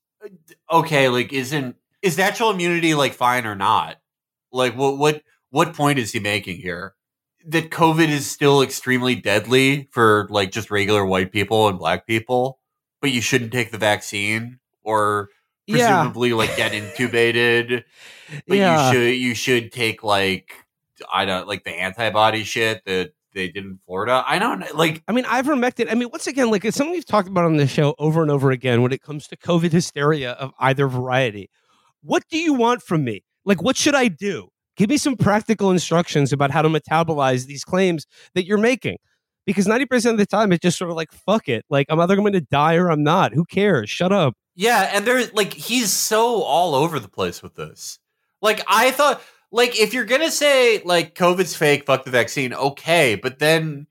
[0.70, 3.96] okay, like isn't is natural immunity like fine or not?
[4.52, 6.94] Like what what what point is he making here?
[7.46, 12.58] That COVID is still extremely deadly for like just regular white people and black people,
[13.00, 15.28] but you shouldn't take the vaccine or
[15.66, 16.02] Yeah.
[16.02, 17.84] presumably like get intubated.
[18.46, 18.90] But Yeah.
[18.90, 20.52] you should you should take like
[21.12, 24.24] I don't like the antibody shit that they did in Florida.
[24.26, 25.90] I don't know, like I mean, ivermectin.
[25.90, 28.30] I mean, once again, like it's something we've talked about on the show over and
[28.30, 31.50] over again when it comes to COVID hysteria of either variety.
[32.02, 33.22] What do you want from me?
[33.44, 34.48] Like, what should I do?
[34.76, 38.98] Give me some practical instructions about how to metabolize these claims that you're making.
[39.44, 41.64] Because 90% of the time, it's just sort of like, fuck it.
[41.70, 43.32] Like, I'm either going to die or I'm not.
[43.32, 43.88] Who cares?
[43.88, 44.34] Shut up.
[44.60, 48.00] Yeah, and there's like he's so all over the place with this.
[48.42, 52.52] Like I thought like if you're going to say like COVID's fake, fuck the vaccine,
[52.54, 53.86] okay, but then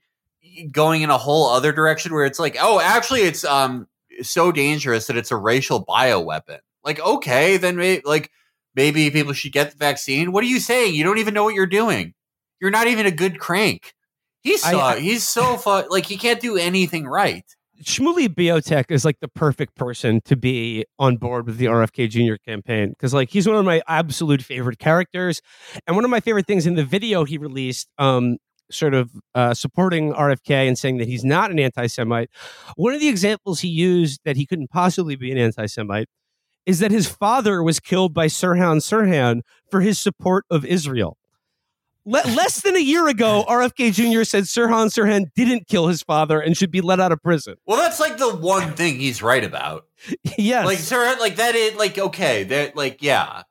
[0.70, 3.86] going in a whole other direction where it's like, "Oh, actually it's um
[4.22, 8.30] so dangerous that it's a racial bioweapon." Like, okay, then may- like
[8.74, 10.32] maybe people should get the vaccine.
[10.32, 10.94] What are you saying?
[10.94, 12.14] You don't even know what you're doing.
[12.60, 13.94] You're not even a good crank.
[14.42, 17.44] He's so, I- he's so fu- like he can't do anything right.
[17.82, 22.34] Shmuley Boteach is like the perfect person to be on board with the RFK Jr.
[22.44, 25.40] campaign because like he's one of my absolute favorite characters,
[25.86, 27.88] and one of my favorite things in the video he released.
[27.98, 28.38] Um,
[28.70, 32.28] sort of uh, supporting RFK and saying that he's not an anti-Semite.
[32.76, 36.06] One of the examples he used that he couldn't possibly be an anti-Semite
[36.66, 41.16] is that his father was killed by Sirhan Sirhan for his support of Israel.
[42.08, 44.24] Le- less than a year ago, RFK Jr.
[44.24, 47.56] said Sirhan Sirhan didn't kill his father and should be let out of prison.
[47.66, 49.84] Well, that's like the one thing he's right about.
[50.38, 53.42] yes, Like, Sirhan, like that is like okay, that like yeah,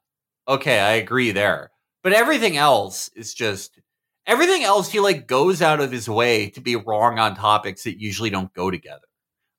[0.48, 1.70] okay, I agree there.
[2.02, 3.80] But everything else is just
[4.26, 4.92] everything else.
[4.92, 8.54] He like goes out of his way to be wrong on topics that usually don't
[8.54, 9.02] go together.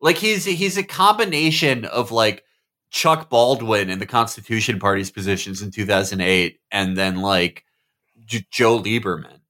[0.00, 2.42] Like he's he's a combination of like
[2.90, 7.64] Chuck Baldwin and the Constitution Party's positions in 2008, and then like
[8.28, 9.40] J- Joe Lieberman.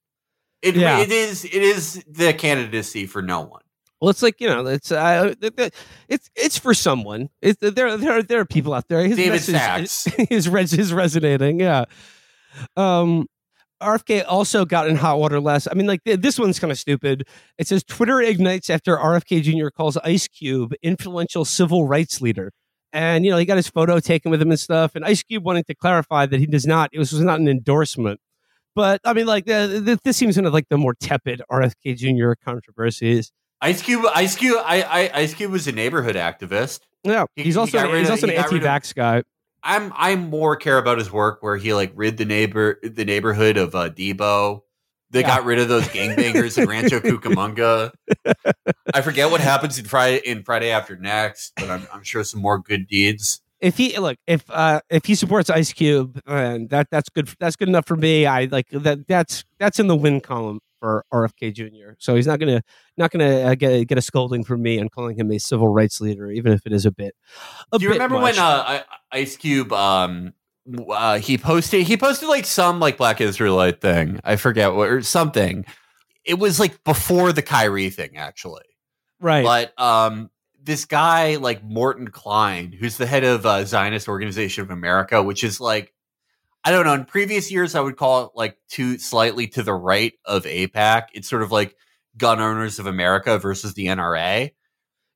[0.62, 1.00] It, Yeah.
[1.00, 3.60] it is it is the candidacy for no one.
[4.00, 5.34] Well, it's like you know, it's uh,
[6.08, 7.28] it's it's for someone.
[7.42, 7.96] It's there.
[7.96, 9.04] There are there are people out there.
[9.04, 10.06] His David message Sacks.
[10.30, 11.60] is is resonating.
[11.60, 11.84] Yeah.
[12.76, 13.26] Um,
[13.82, 15.68] RFK also got in hot water last.
[15.70, 17.26] I mean, like th- this one's kind of stupid.
[17.58, 19.68] It says Twitter ignites after RFK Jr.
[19.70, 22.52] calls Ice Cube influential civil rights leader.
[22.92, 24.92] And you know he got his photo taken with him and stuff.
[24.94, 26.90] And Ice Cube wanted to clarify that he does not.
[26.92, 28.20] It was, was not an endorsement.
[28.74, 31.96] But I mean, like uh, th- this seems kind of like the more tepid RFK
[31.96, 32.32] Jr.
[32.44, 33.32] controversies.
[33.60, 36.80] Ice Cube, Ice Cube, I, I, Ice Cube was a neighborhood activist.
[37.02, 39.22] Yeah, He- he's also rid he's of- also an he anti-vax guy.
[39.64, 43.56] I'm I more care about his work where he like rid the neighbor the neighborhood
[43.56, 44.60] of uh, Debo.
[45.10, 45.26] They Yeah.
[45.38, 47.90] got rid of those gangbangers in Rancho Cucamonga.
[48.94, 52.40] I forget what happens in Friday in Friday After Next, but I'm, I'm sure some
[52.40, 53.40] more good deeds.
[53.60, 57.28] If he look, if uh if he supports Ice Cube, and that that's good.
[57.40, 58.24] That's good enough for me.
[58.26, 59.06] I like that.
[59.08, 61.94] That's that's in the win column for RFK Jr.
[61.98, 62.62] So he's not gonna
[62.96, 66.00] not gonna uh, get get a scolding from me on calling him a civil rights
[66.00, 67.14] leader, even if it is a bit.
[67.72, 68.36] A Do you bit remember much.
[68.36, 70.34] when uh, Ice Cube um
[70.88, 74.20] uh, he posted he posted like some like Black Israelite thing.
[74.22, 75.64] I forget what or something.
[76.24, 78.66] It was like before the Kyrie thing actually.
[79.20, 79.44] right?
[79.44, 80.30] But um,
[80.68, 85.42] this guy like Morton Klein, who's the head of uh, Zionist Organization of America, which
[85.42, 85.94] is like
[86.62, 86.92] I don't know.
[86.92, 91.04] In previous years, I would call it like too slightly to the right of AIPAC.
[91.14, 91.74] It's sort of like
[92.18, 94.50] Gun Owners of America versus the NRA.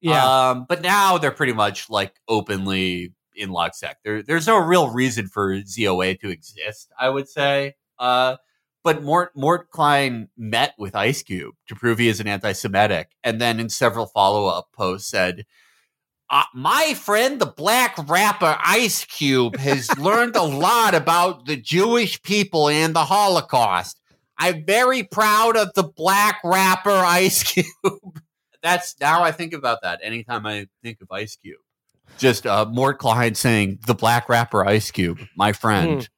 [0.00, 3.98] yeah, Um, but now they're pretty much like openly in lockstep.
[4.04, 7.74] There, there's no real reason for ZOA to exist, I would say.
[7.98, 8.36] Uh,
[8.84, 13.10] but Mort, Mort Klein met with Ice Cube to prove he is an anti Semitic.
[13.22, 15.44] And then in several follow up posts said,
[16.30, 22.22] uh, my friend, the black rapper Ice Cube, has learned a lot about the Jewish
[22.22, 24.00] people and the Holocaust.
[24.38, 27.42] I'm very proud of the black rapper Ice
[27.82, 28.22] Cube
[28.62, 31.58] that's now I think about that anytime I think of Ice Cube.
[32.18, 36.08] Just uh, Mort Klein saying the black rapper Ice Cube, my friend.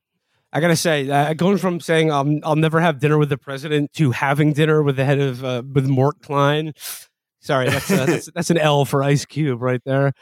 [0.55, 3.93] I gotta say, uh, going from saying um, I'll never have dinner with the president
[3.95, 6.73] to having dinner with the head of uh, with Mort Klein.
[7.40, 10.12] Sorry, that's, uh, that's that's an L for Ice Cube right there.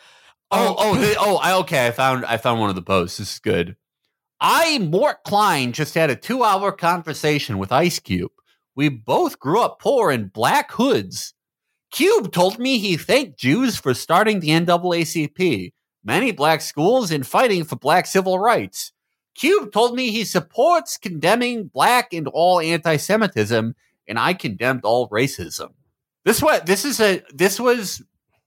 [0.51, 1.37] Oh, oh, the, oh!
[1.37, 1.87] I okay.
[1.87, 3.19] I found I found one of the posts.
[3.19, 3.77] This is good.
[4.41, 8.33] I Mort Klein just had a two-hour conversation with Ice Cube.
[8.75, 11.35] We both grew up poor in black hoods.
[11.91, 17.65] Cube told me he thanked Jews for starting the NAACP, many black schools, and fighting
[17.65, 18.93] for black civil rights.
[19.35, 23.75] Cube told me he supports condemning black and all anti-Semitism,
[24.09, 25.73] and I condemned all racism.
[26.25, 28.03] This what this is a this was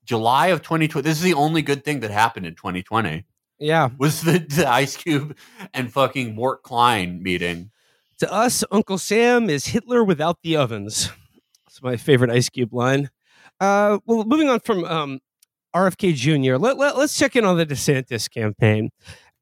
[0.05, 1.03] July of 2020.
[1.03, 3.25] This is the only good thing that happened in 2020
[3.59, 5.35] Yeah, was the, the Ice Cube
[5.73, 7.71] and fucking Mort Klein meeting.
[8.19, 11.11] to us, Uncle Sam is Hitler without the ovens.
[11.67, 13.09] It's my favorite Ice Cube line.
[13.59, 15.19] Uh, well, moving on from um,
[15.75, 18.91] RFK Jr., let, let, us check in on the DeSantis campaign.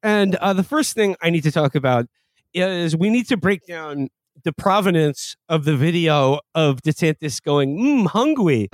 [0.03, 2.07] And uh, the first thing I need to talk about
[2.53, 4.09] is we need to break down
[4.43, 8.69] the provenance of the video of DeSantis going, mmm, hungry.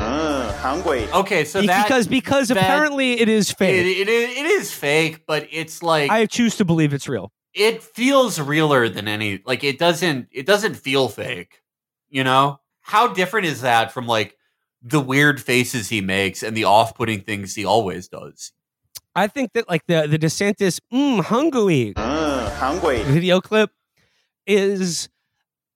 [1.14, 3.86] Okay, so that because because that- apparently it is it, fake.
[3.86, 7.32] it, is, it is fake, but it's like I choose to believe it's real.
[7.54, 9.42] it feels realer than any.
[9.46, 11.62] Like it doesn't it doesn't feel fake.
[12.10, 14.36] You know how different is that from like
[14.82, 18.52] the weird faces he makes and the off-putting things he always does?
[19.20, 21.94] I think that like the the DeSantis mm, hungry
[23.04, 23.70] video clip
[24.48, 25.10] is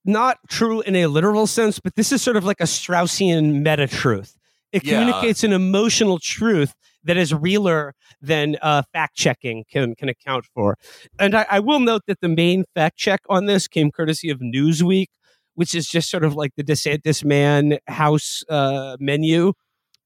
[0.05, 3.87] not true in a literal sense, but this is sort of like a Straussian meta
[3.87, 4.37] truth.
[4.71, 4.91] It Yeah.
[4.91, 6.73] communicates an emotional truth
[7.03, 10.77] that is realer than uh, fact checking can can account for.
[11.19, 14.39] And I, I will note that the main fact check on this came courtesy of
[14.39, 15.07] Newsweek,
[15.55, 19.51] which is just sort of like the DeSantis man house uh, menu.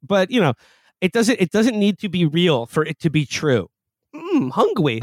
[0.02, 0.54] But you know,
[1.02, 3.70] it doesn't it doesn't need to be real for it to be true.
[4.16, 5.00] Mm, hungry.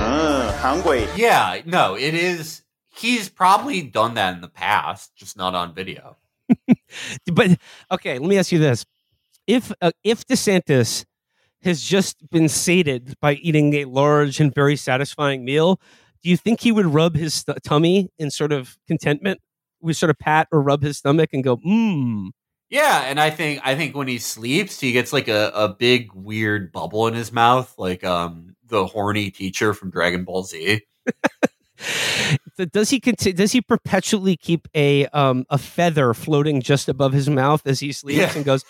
[1.16, 2.62] Yeah, no, it is.
[2.96, 6.16] He's probably done that in the past, just not on video.
[7.32, 7.58] but
[7.90, 8.84] okay, let me ask you this:
[9.46, 11.04] if uh, if DeSantis
[11.62, 15.80] has just been sated by eating a large and very satisfying meal,
[16.22, 19.40] do you think he would rub his st- tummy in sort of contentment?
[19.80, 22.30] We sort of pat or rub his stomach and go, mmm.
[22.74, 26.12] Yeah, and I think I think when he sleeps, he gets like a, a big
[26.12, 30.80] weird bubble in his mouth, like um the horny teacher from Dragon Ball Z.
[32.72, 37.30] does he conti- does he perpetually keep a um a feather floating just above his
[37.30, 38.32] mouth as he sleeps Yeah.
[38.34, 38.64] and goes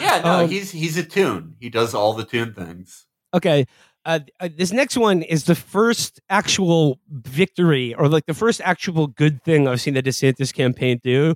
[0.00, 1.56] Yeah, no, Um, he's he's a toon.
[1.60, 3.04] He does all the toon things.
[3.34, 3.66] Okay.
[4.04, 9.06] Uh, uh, this next one is the first actual victory, or like the first actual
[9.06, 11.34] good thing I've seen the DeSantis campaign do,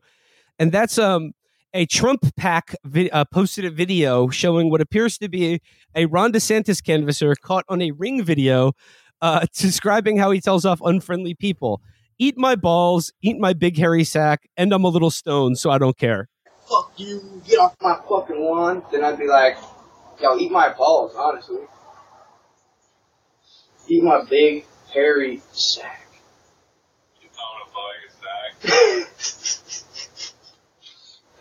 [0.58, 1.32] and that's um
[1.74, 5.60] a Trump PAC vi- uh, posted a video showing what appears to be
[5.94, 8.72] a Ron DeSantis canvasser caught on a ring video,
[9.20, 11.80] uh, describing how he tells off unfriendly people.
[12.18, 15.78] Eat my balls, eat my big hairy sack, and I'm a little stoned, so I
[15.78, 16.28] don't care.
[16.68, 19.56] fuck you, get off my fucking lawn, then I'd be like,
[20.20, 21.60] yo, eat my balls, honestly.
[23.88, 26.06] Eat my big, hairy sack.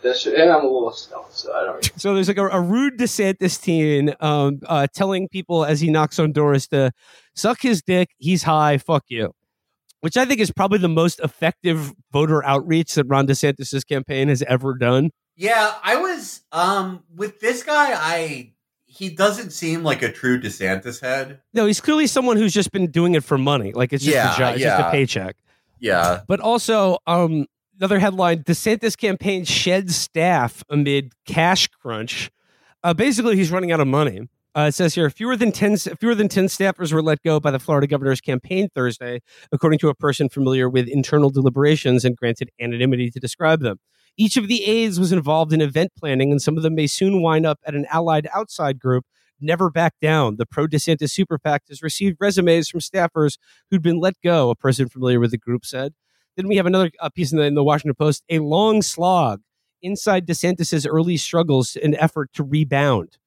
[0.02, 2.00] That's and I'm a little stoned, so I don't.
[2.00, 6.18] So there's like a, a rude DeSantis teen um, uh, telling people as he knocks
[6.18, 6.92] on doors to
[7.34, 8.10] suck his dick.
[8.18, 8.78] He's high.
[8.78, 9.32] Fuck you.
[10.02, 14.42] Which I think is probably the most effective voter outreach that Ron DeSantis' campaign has
[14.42, 15.10] ever done.
[15.34, 17.92] Yeah, I was um with this guy.
[17.92, 18.52] I
[18.96, 21.40] he doesn't seem like a true DeSantis head.
[21.52, 23.72] No, he's clearly someone who's just been doing it for money.
[23.72, 25.36] Like it's just Yeah, a job, it's just a paycheck.
[25.78, 27.46] Yeah, But also, um,
[27.78, 32.30] another headline: DeSantis campaign sheds staff amid cash crunch.
[32.82, 34.28] Uh, basically, he's running out of money.
[34.56, 37.50] Uh, it says here fewer than ten fewer than ten staffers were let go by
[37.50, 39.20] the Florida governor's campaign Thursday,
[39.52, 43.78] according to a person familiar with internal deliberations and granted anonymity to describe them.
[44.18, 47.20] Each of the aides was involved in event planning, and some of them may soon
[47.20, 49.04] wind up at an allied outside group.
[49.40, 50.36] Never back down.
[50.36, 53.36] The pro DeSantis super PAC has received resumes from staffers
[53.70, 54.48] who'd been let go.
[54.48, 55.92] A person familiar with the group said.
[56.36, 59.42] Then we have another uh, piece in the, in the Washington Post: a long slog
[59.82, 63.18] inside DeSantis's early struggles and effort to rebound.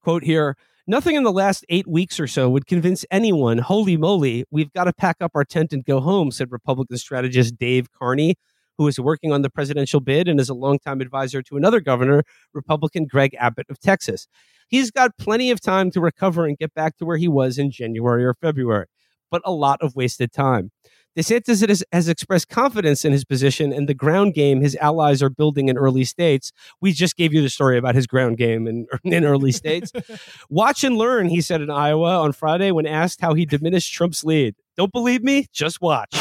[0.00, 3.58] Quote here: Nothing in the last eight weeks or so would convince anyone.
[3.58, 7.58] Holy moly, we've got to pack up our tent and go home," said Republican strategist
[7.58, 8.36] Dave Carney,
[8.78, 12.22] who is working on the presidential bid and is a longtime advisor to another governor,
[12.54, 14.28] Republican Greg Abbott of Texas.
[14.68, 17.70] He's got plenty of time to recover and get back to where he was in
[17.70, 18.86] January or February,
[19.30, 20.70] but a lot of wasted time.
[21.18, 25.30] DeSantis has, has expressed confidence in his position and the ground game his allies are
[25.30, 26.52] building in early states.
[26.80, 29.90] We just gave you the story about his ground game in, in early states.
[30.48, 34.22] Watch and learn, he said in Iowa on Friday when asked how he diminished Trump's
[34.22, 34.54] lead.
[34.76, 35.46] Don't believe me?
[35.52, 36.14] Just watch.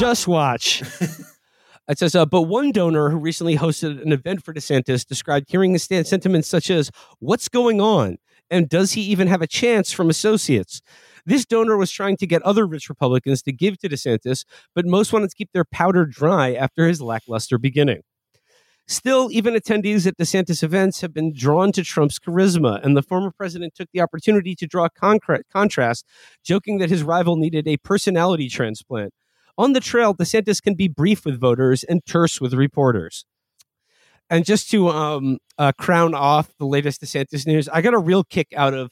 [0.00, 0.82] Just watch.
[1.86, 5.72] It says, uh, but one donor who recently hosted an event for DeSantis described hearing
[5.72, 8.16] his sentiments such as, What's going on?
[8.48, 10.80] And does he even have a chance from associates?
[11.26, 14.44] This donor was trying to get other rich Republicans to give to DeSantis,
[14.74, 18.00] but most wanted to keep their powder dry after his lackluster beginning.
[18.86, 23.32] Still, even attendees at DeSantis events have been drawn to Trump's charisma, and the former
[23.32, 24.88] president took the opportunity to draw
[25.52, 26.06] contrast,
[26.42, 29.12] joking that his rival needed a personality transplant.
[29.60, 33.26] On the trail, DeSantis can be brief with voters and terse with reporters.
[34.30, 38.24] And just to um, uh, crown off the latest DeSantis news, I got a real
[38.24, 38.90] kick out of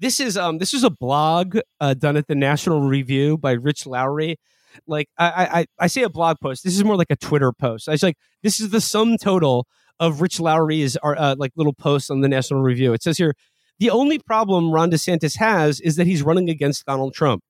[0.00, 0.18] this.
[0.18, 4.40] Is um, this is a blog uh, done at the National Review by Rich Lowry.
[4.88, 6.64] Like I, I, I say a blog post.
[6.64, 7.88] This is more like a Twitter post.
[7.88, 9.68] I was like, this is the sum total
[10.00, 12.92] of Rich Lowry's uh, like little posts on the National Review.
[12.92, 13.34] It says here,
[13.78, 17.44] the only problem Ron DeSantis has is that he's running against Donald Trump.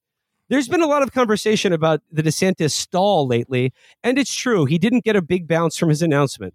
[0.53, 3.72] There's been a lot of conversation about the DeSantis stall lately,
[4.03, 4.66] and it's true.
[4.66, 6.53] He didn't get a big bounce from his announcement.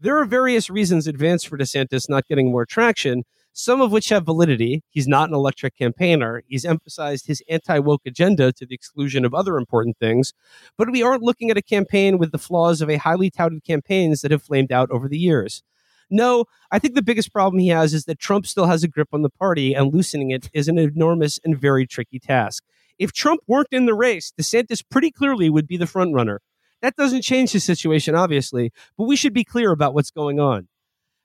[0.00, 4.24] There are various reasons advanced for DeSantis not getting more traction, some of which have
[4.24, 4.82] validity.
[4.88, 6.42] He's not an electric campaigner.
[6.48, 10.32] He's emphasized his anti woke agenda to the exclusion of other important things.
[10.78, 14.22] But we aren't looking at a campaign with the flaws of a highly touted campaigns
[14.22, 15.62] that have flamed out over the years.
[16.08, 19.08] No, I think the biggest problem he has is that Trump still has a grip
[19.12, 22.64] on the party, and loosening it is an enormous and very tricky task.
[22.98, 26.40] If Trump weren't in the race, DeSantis pretty clearly would be the front runner.
[26.82, 30.68] That doesn't change the situation, obviously, but we should be clear about what's going on.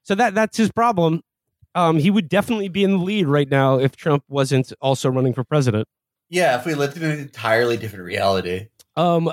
[0.03, 1.21] So that that's his problem.
[1.75, 5.33] Um, he would definitely be in the lead right now if Trump wasn't also running
[5.33, 5.87] for president.
[6.29, 6.57] yeah.
[6.57, 9.31] If we lived in an entirely different reality, Um,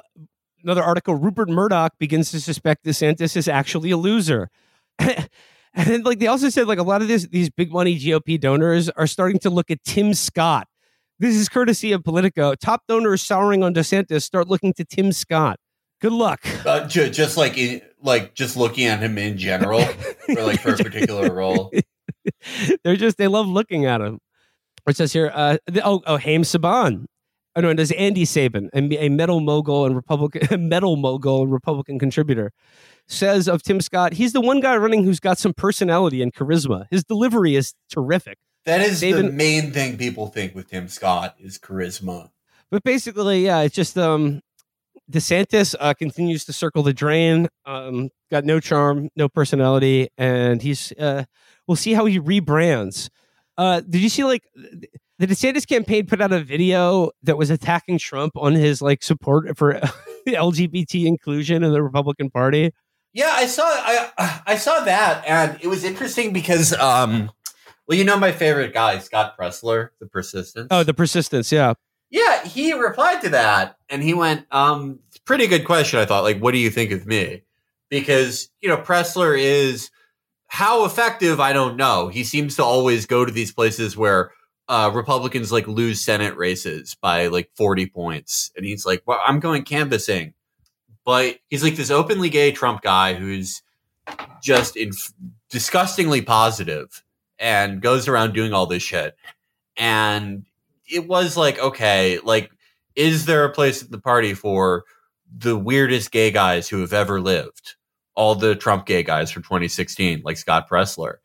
[0.63, 4.51] another article: Rupert Murdoch begins to suspect DeSantis is actually a loser.
[4.99, 5.29] and
[5.75, 8.91] then, like they also said, like a lot of this, these big money GOP donors
[8.91, 10.69] are starting to look at Tim Scott,
[11.19, 12.55] This is courtesy of Politico.
[12.55, 15.59] Top donors souring on DeSantis start looking to Tim Scott.
[16.01, 16.41] Good luck.
[16.67, 19.81] Uh, ju- just like in, like just looking at him in general,
[20.29, 21.73] or like for a particular role.
[22.85, 24.19] They're just they love looking at him.
[24.87, 27.07] It says here, uh, the, oh, oh, Haim Saban.
[27.57, 31.51] Oh no, it does Andy Sabin, a, a metal mogul and Republican metal mogul and
[31.51, 32.53] Republican contributor,
[33.09, 36.85] says of Tim Scott, he's the one guy running who's got some personality and charisma.
[36.91, 38.37] His delivery is terrific.
[38.67, 42.31] That is the Sabin- main thing people think with Tim Scott is charisma.
[42.71, 44.43] But basically, yeah, it's just um
[45.11, 47.49] DeSantis uh, continues to circle the drain.
[47.65, 51.25] Um, got no charm, no personality, and he's uh,
[51.67, 53.09] we'll see how he rebrands.
[53.57, 54.43] Uh, did you see like
[55.19, 59.57] the DeSantis campaign put out a video that was attacking Trump on his like support
[59.57, 59.75] for
[60.29, 62.73] LGBT inclusion in the Republican Party?
[63.13, 67.31] Yeah, I saw I I saw that, and it was interesting because um,
[67.87, 70.69] well, you know my favorite guy, Scott Presler, the Persistence.
[70.71, 71.75] Oh, the persistence, yeah.
[72.11, 75.99] yeah, he replied to that, and he went, um, it's a pretty good question.
[75.99, 77.43] I thought, like, what do you think of me?
[77.89, 79.91] Because you know, Presler is
[80.49, 82.09] how effective I don't know.
[82.09, 84.33] He seems to always go to these places where
[84.69, 89.41] uh, Republicans like lose Senate races by like forty points, and he's like, well, I'm
[89.41, 90.35] going canvassing
[91.07, 93.63] but he's like this openly gay Trump guy who's
[94.43, 95.13] just inf-
[95.49, 97.03] disgustingly positive
[97.39, 99.17] and goes around doing all this shit.
[99.77, 100.47] And
[100.91, 102.51] it was like, okay, like,
[102.95, 104.85] is there a place at the party for
[105.37, 107.75] the weirdest gay guys who have ever lived?
[108.15, 111.17] All the Trump gay guys from 2016, like Scott Presler.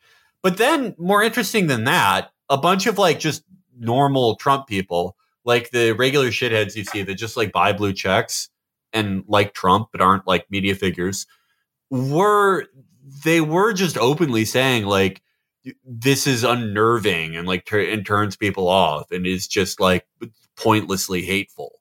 [0.41, 3.43] But then, more interesting than that, a bunch of like just
[3.77, 8.49] normal Trump people, like the regular shitheads you see that just like buy blue checks
[8.91, 11.27] and like Trump, but aren't like media figures,
[11.89, 12.65] were
[13.23, 15.21] they were just openly saying like
[15.85, 20.05] this is unnerving and like and turns people off and is just like
[20.55, 21.79] pointlessly hateful,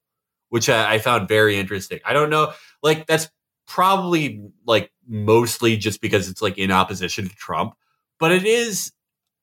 [0.49, 2.01] which I, I found very interesting.
[2.05, 2.53] I don't know,
[2.83, 3.31] like that's
[3.67, 7.75] probably like mostly just because it's like in opposition to Trump,
[8.19, 8.93] but it is.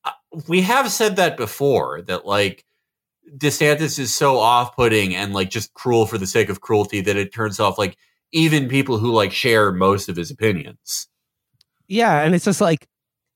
[0.04, 0.12] uh,
[0.46, 2.64] We have said that before that like
[3.36, 7.34] DeSantis is so off-putting and like just cruel for the sake of cruelty that it
[7.34, 7.96] turns off like
[8.32, 11.08] even people who like share most of his opinions.
[11.88, 12.86] Yeah, and it's just like,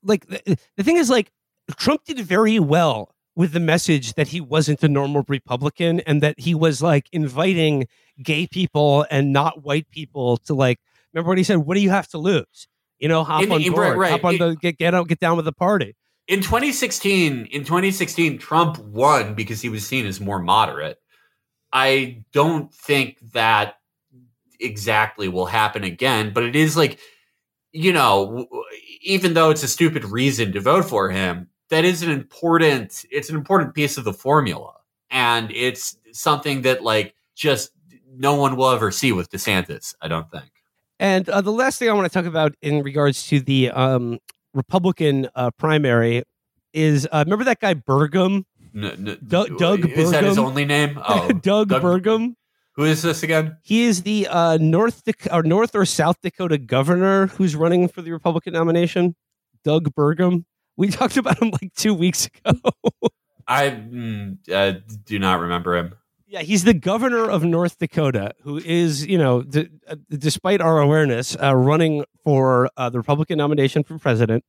[0.04, 1.30] like the, the thing is, like
[1.76, 6.38] Trump did very well with the message that he wasn't a normal Republican and that
[6.38, 7.86] he was like inviting
[8.22, 10.78] gay people and not white people to like.
[11.14, 11.56] Remember what he said?
[11.58, 12.68] What do you have to lose?
[12.98, 15.08] You know, hop In- on in- board, right, hop on It- the get get out,
[15.08, 15.96] get down with the party.
[16.28, 20.98] In 2016, in 2016 Trump won because he was seen as more moderate.
[21.72, 23.76] I don't think that
[24.60, 26.98] exactly will happen again, but it is like
[27.74, 28.46] you know,
[29.02, 33.28] even though it's a stupid reason to vote for him, that is an important it's
[33.28, 34.72] an important piece of the formula.
[35.10, 37.70] And it's something that like just
[38.14, 40.50] no one will ever see with DeSantis, I don't think.
[40.98, 44.18] And uh, the last thing I want to talk about in regards to the um,
[44.54, 46.22] Republican uh, primary
[46.72, 48.44] is uh, remember that guy Burgum,
[48.74, 50.98] N- n- Doug- Doug is that his only name?
[51.06, 52.34] Oh, Doug, Doug- Burgum.
[52.74, 53.58] Who is this again?
[53.62, 58.12] He is the uh, North or North or South Dakota governor who's running for the
[58.12, 59.14] Republican nomination.
[59.62, 60.44] Doug Burgum.
[60.76, 62.58] We talked about him like two weeks ago.
[63.46, 65.94] I mm, uh, do not remember him.
[66.26, 70.80] yeah, he's the governor of North Dakota, who is, you know, d- uh, despite our
[70.80, 74.44] awareness, uh, running for uh, the Republican nomination for president.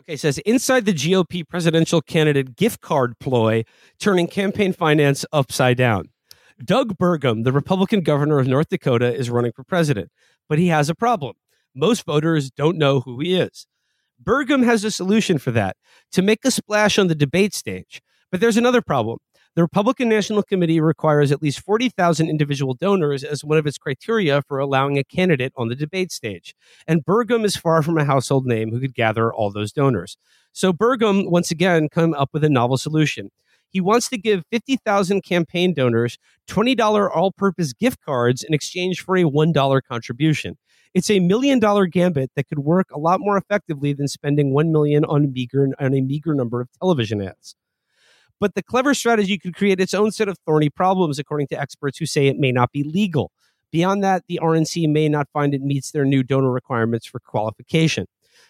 [0.00, 3.64] Okay, says inside the GOP presidential candidate gift card ploy,
[4.00, 6.08] turning campaign finance upside down.
[6.62, 10.10] Doug Burgum, the Republican governor of North Dakota, is running for president,
[10.48, 11.34] but he has a problem.
[11.74, 13.66] Most voters don't know who he is.
[14.22, 15.76] Burgum has a solution for that
[16.12, 18.00] to make a splash on the debate stage.
[18.30, 19.18] But there's another problem.
[19.54, 24.40] The Republican National Committee requires at least 40,000 individual donors as one of its criteria
[24.42, 26.54] for allowing a candidate on the debate stage.
[26.86, 30.16] And Burgum is far from a household name who could gather all those donors.
[30.52, 33.30] So Burgum, once again, come up with a novel solution.
[33.72, 36.18] He wants to give 50,000 campaign donors
[36.48, 40.58] $20 all purpose gift cards in exchange for a $1 contribution.
[40.94, 44.70] It's a million dollar gambit that could work a lot more effectively than spending 1
[44.70, 47.56] million on meager on a meager number of television ads.
[48.38, 51.96] But the clever strategy could create its own set of thorny problems, according to experts
[51.98, 53.30] who say it may not be legal.
[53.70, 58.04] Beyond that, the RNC may not find it meets their new donor requirements for qualification.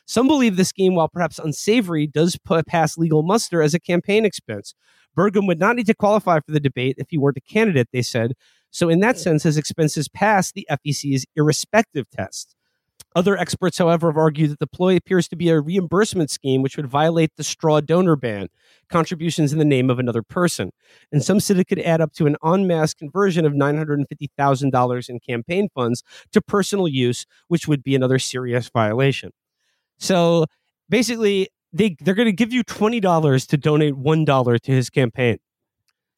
[0.07, 4.75] Some believe the scheme, while perhaps unsavory, does pass legal muster as a campaign expense.
[5.16, 8.02] Burgum would not need to qualify for the debate if he weren't a candidate, they
[8.02, 8.32] said.
[8.70, 9.22] So, in that hmm.
[9.22, 12.54] sense, his expenses pass the FEC's irrespective test.
[13.14, 16.76] Other experts, however, have argued that the ploy appears to be a reimbursement scheme which
[16.76, 18.48] would violate the straw donor ban,
[18.88, 20.70] contributions in the name of another person.
[21.10, 25.20] And some said it could add up to an en masse conversion of $950,000 in
[25.20, 26.02] campaign funds
[26.32, 29.30] to personal use, which would be another serious violation.
[29.98, 30.46] So
[30.88, 35.39] basically, they, they're going to give you $20 to donate $1 to his campaign.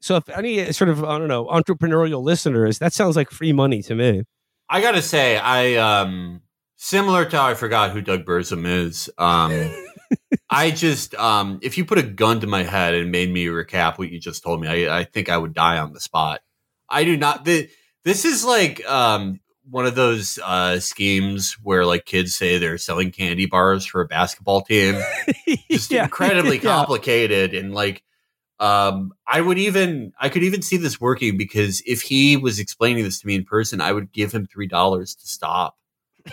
[0.00, 3.82] So if any sort of, I don't know, entrepreneurial listeners, that sounds like free money
[3.82, 4.24] to me.
[4.68, 6.42] I gotta say, I um
[6.76, 9.08] similar to how I forgot who Doug Burzum is.
[9.18, 9.74] Um,
[10.50, 13.98] I just um, if you put a gun to my head and made me recap
[13.98, 16.40] what you just told me, I, I think I would die on the spot.
[16.88, 17.44] I do not.
[17.44, 17.68] The,
[18.04, 19.40] this is like um,
[19.70, 24.06] one of those uh, schemes where like kids say they're selling candy bars for a
[24.06, 25.02] basketball team.
[25.70, 26.04] Just Yeah.
[26.04, 26.76] incredibly Yeah.
[26.76, 28.02] complicated and like
[28.60, 33.04] um I would even I could even see this working because if he was explaining
[33.04, 35.76] this to me in person, I would give him three dollars to stop.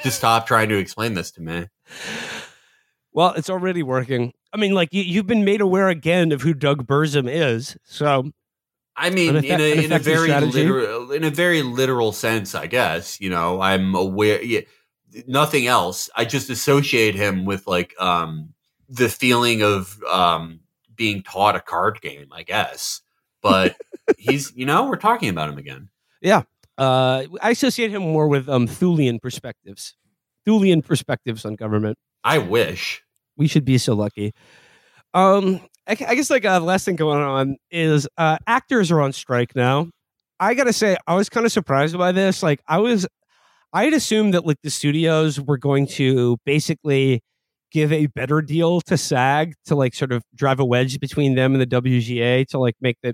[0.03, 1.67] To stop trying to explain this to me.
[3.13, 4.33] Well, it's already working.
[4.53, 7.75] I mean, like you, you've been made aware again of who Doug Burzum is.
[7.83, 8.31] So
[8.95, 10.51] I mean, An in a in a very strategy?
[10.63, 13.19] literal in a very literal sense, I guess.
[13.21, 14.43] You know, I'm aware.
[14.43, 14.61] Yeah,
[15.27, 16.09] nothing else.
[16.15, 18.53] I just associate him with like um
[18.89, 20.59] the feeling of um
[20.95, 22.27] being taught a card game.
[22.31, 23.01] I guess,
[23.41, 23.75] but
[24.17, 25.89] he's you know we're talking about him again.
[26.21, 26.43] Yeah,
[26.77, 29.95] uh, I associate him more with um, Thulean perspectives.
[30.45, 31.97] Thulean perspectives on government.
[32.23, 33.03] I wish.
[33.37, 34.33] We should be so lucky.
[35.13, 35.61] Um,
[35.91, 39.11] I, I guess like a the last thing going on is uh, actors are on
[39.11, 39.89] strike now.
[40.39, 42.41] I gotta say, I was kind of surprised by this.
[42.41, 43.05] Like, I was,
[43.73, 47.21] I had assumed that like the studios were going to basically
[47.71, 51.53] give a better deal to SAG to like sort of drive a wedge between them
[51.53, 53.13] and the WGA to like make the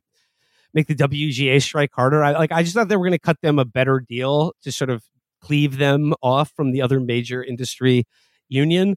[0.74, 2.24] make the WGA strike harder.
[2.24, 4.72] I like I just thought they were going to cut them a better deal to
[4.72, 5.04] sort of
[5.42, 8.06] cleave them off from the other major industry
[8.50, 8.96] union.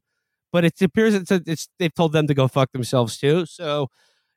[0.51, 3.45] But it appears it's, it's they've told them to go fuck themselves too.
[3.45, 3.89] So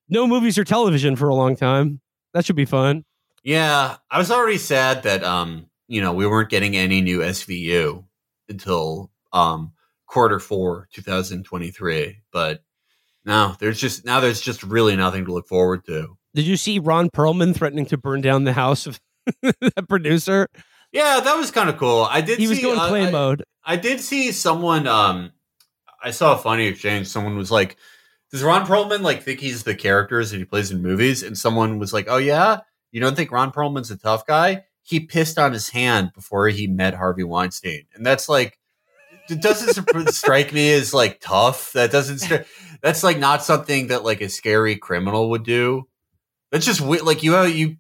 [0.09, 2.01] no movies or television for a long time.
[2.33, 3.05] That should be fun.
[3.43, 8.05] Yeah, I was already sad that um, you know, we weren't getting any new SVU
[8.49, 9.73] until um
[10.07, 12.19] quarter four, 2023.
[12.33, 12.63] But
[13.25, 16.17] no, there's just now there's just really nothing to look forward to.
[16.35, 19.01] Did you see Ron Perlman threatening to burn down the house of
[19.43, 20.49] the producer?
[20.93, 22.07] Yeah, that was kind of cool.
[22.09, 22.39] I did.
[22.39, 23.45] He was see, going uh, play I, mode.
[23.65, 24.87] I did see someone.
[24.87, 25.33] Um,
[26.05, 27.07] I saw a funny exchange.
[27.09, 27.77] Someone was like,
[28.31, 31.79] "Does Ron Perlman like think he's the characters that he plays in movies?" And someone
[31.79, 32.61] was like, "Oh yeah,
[32.93, 34.65] you don't think Ron Perlman's a tough guy?
[34.83, 38.59] He pissed on his hand before he met Harvey Weinstein, and that's like."
[39.31, 41.73] It doesn't strike me as like tough.
[41.73, 42.17] That doesn't.
[42.17, 42.45] Stri-
[42.83, 45.89] that's like not something that like a scary criminal would do.
[46.53, 47.79] That's just like you have you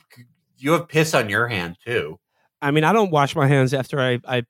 [0.56, 2.18] you have piss on your hand too.
[2.62, 4.44] I mean, I don't wash my hands after I, I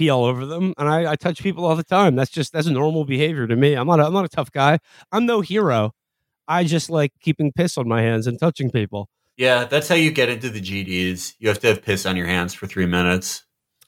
[0.00, 2.16] pee all over them, and I, I touch people all the time.
[2.16, 3.74] That's just that's normal behavior to me.
[3.74, 4.78] I'm not a, I'm not a tough guy.
[5.12, 5.92] I'm no hero.
[6.48, 9.10] I just like keeping piss on my hands and touching people.
[9.36, 11.34] Yeah, that's how you get into the GDs.
[11.38, 13.44] You have to have piss on your hands for three minutes.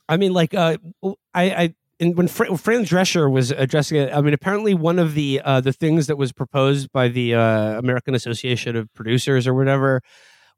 [0.07, 4.21] I mean, like, uh, I, I, and when Fra- Fran Drescher was addressing it, I
[4.21, 8.15] mean, apparently one of the uh, the things that was proposed by the uh, American
[8.15, 10.03] Association of Producers or whatever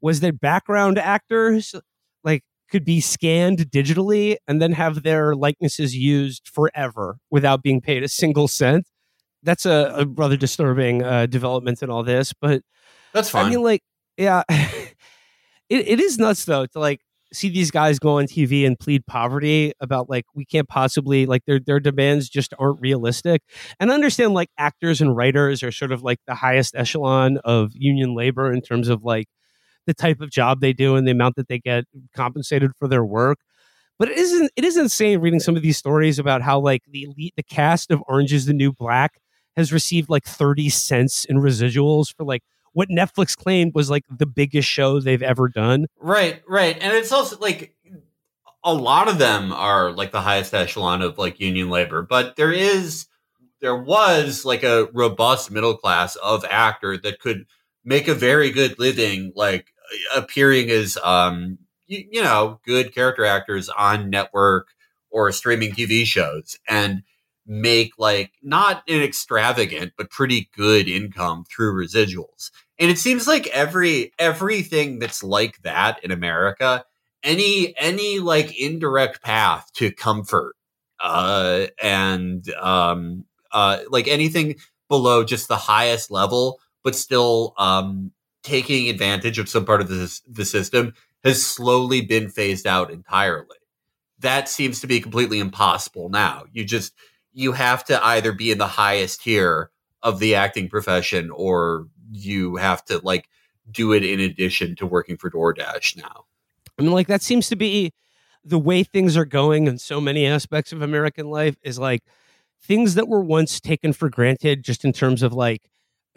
[0.01, 1.77] was that background actors
[2.25, 2.43] like
[2.75, 8.09] could be scanned digitally and then have their likenesses used forever without being paid a
[8.09, 8.85] single cent.
[9.45, 12.62] That's a, a rather disturbing uh, development in all this, but
[13.12, 13.47] That's fine.
[13.47, 13.83] I mean, like,
[14.16, 14.91] yeah, it,
[15.68, 17.01] it is nuts though to like
[17.33, 21.45] see these guys go on TV and plead poverty about like we can't possibly like
[21.47, 23.41] their their demands just aren't realistic.
[23.79, 27.70] And I understand like actors and writers are sort of like the highest echelon of
[27.75, 29.29] union labor in terms of like
[29.87, 33.05] the type of job they do and the amount that they get compensated for their
[33.05, 33.39] work.
[33.99, 37.05] But it isn't it is insane reading some of these stories about how like the
[37.05, 39.20] elite, the cast of Orange is the New Black
[39.57, 44.26] has received like 30 cents in residuals for like what Netflix claimed was like the
[44.26, 45.87] biggest show they've ever done.
[46.01, 46.76] right, right.
[46.80, 47.74] And it's also like
[48.64, 52.53] a lot of them are like the highest echelon of like union labor, but there
[52.53, 53.07] is
[53.61, 57.47] there was like a robust middle class of actor that could
[57.85, 59.72] make a very good living like
[60.14, 64.68] appearing as um you, you know good character actors on network
[65.11, 67.03] or streaming TV shows and
[67.47, 72.51] make like not an extravagant but pretty good income through residuals.
[72.78, 76.85] And it seems like every everything that's like that in America,
[77.22, 80.55] any any like indirect path to comfort
[81.01, 84.57] uh and um uh like anything
[84.89, 88.12] below just the highest level but still um
[88.45, 93.57] taking advantage of some part of the the system has slowly been phased out entirely
[94.24, 96.45] that seems to be completely impossible now.
[96.53, 96.95] You just
[97.32, 99.70] you have to either be in the highest tier
[100.03, 103.28] of the acting profession or you have to like
[103.70, 106.24] do it in addition to working for DoorDash now.
[106.78, 107.92] I mean, like that seems to be
[108.45, 112.03] the way things are going in so many aspects of American life is like
[112.62, 115.62] things that were once taken for granted just in terms of like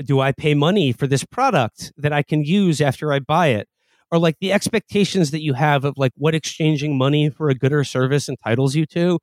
[0.04, 3.68] do I pay money for this product that I can use after I buy it?
[4.10, 7.74] Or like the expectations that you have of like what exchanging money for a good
[7.74, 9.20] or service entitles you to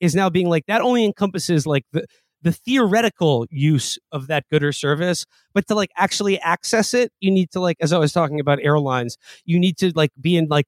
[0.00, 2.06] is now being like that only encompasses like the
[2.42, 7.30] the theoretical use of that good or service, but to like actually access it, you
[7.30, 10.46] need to like, as I was talking about airlines, you need to like be in
[10.48, 10.66] like,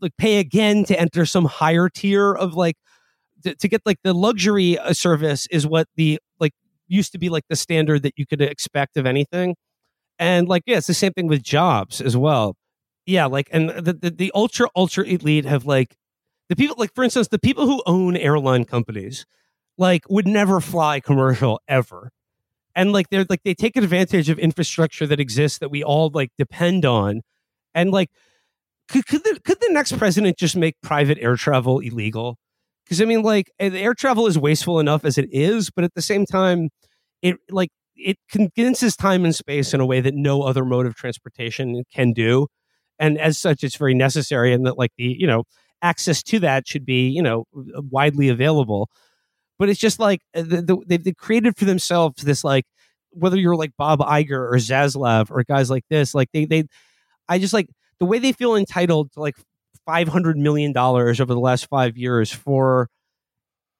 [0.00, 2.76] like pay again to enter some higher tier of like
[3.44, 6.52] to, to get like the luxury uh, service is what the like
[6.88, 9.56] used to be like the standard that you could expect of anything,
[10.18, 12.56] and like yeah, it's the same thing with jobs as well.
[13.06, 15.96] Yeah, like and the the, the ultra ultra elite have like
[16.48, 19.26] the people like for instance the people who own airline companies
[19.78, 22.10] like would never fly commercial ever.
[22.74, 26.30] And like they're like they take advantage of infrastructure that exists that we all like
[26.36, 27.22] depend on.
[27.74, 28.10] And like
[28.88, 32.38] could, could the could the next president just make private air travel illegal
[32.88, 35.94] because i mean like eh, air travel is wasteful enough as it is but at
[35.94, 36.68] the same time
[37.22, 40.94] it like it condenses time and space in a way that no other mode of
[40.94, 42.46] transportation can do.
[42.98, 45.44] And as such it's very necessary and that like the you know
[45.82, 48.88] access to that should be you know widely available.
[49.58, 52.64] But it's just like uh, the, the, they've created for themselves this like
[53.10, 56.64] whether you're like Bob Iger or Zaslav or guys like this, like they they
[57.28, 57.68] I just like
[57.98, 59.36] the way they feel entitled to like
[59.88, 62.90] five hundred million dollars over the last five years for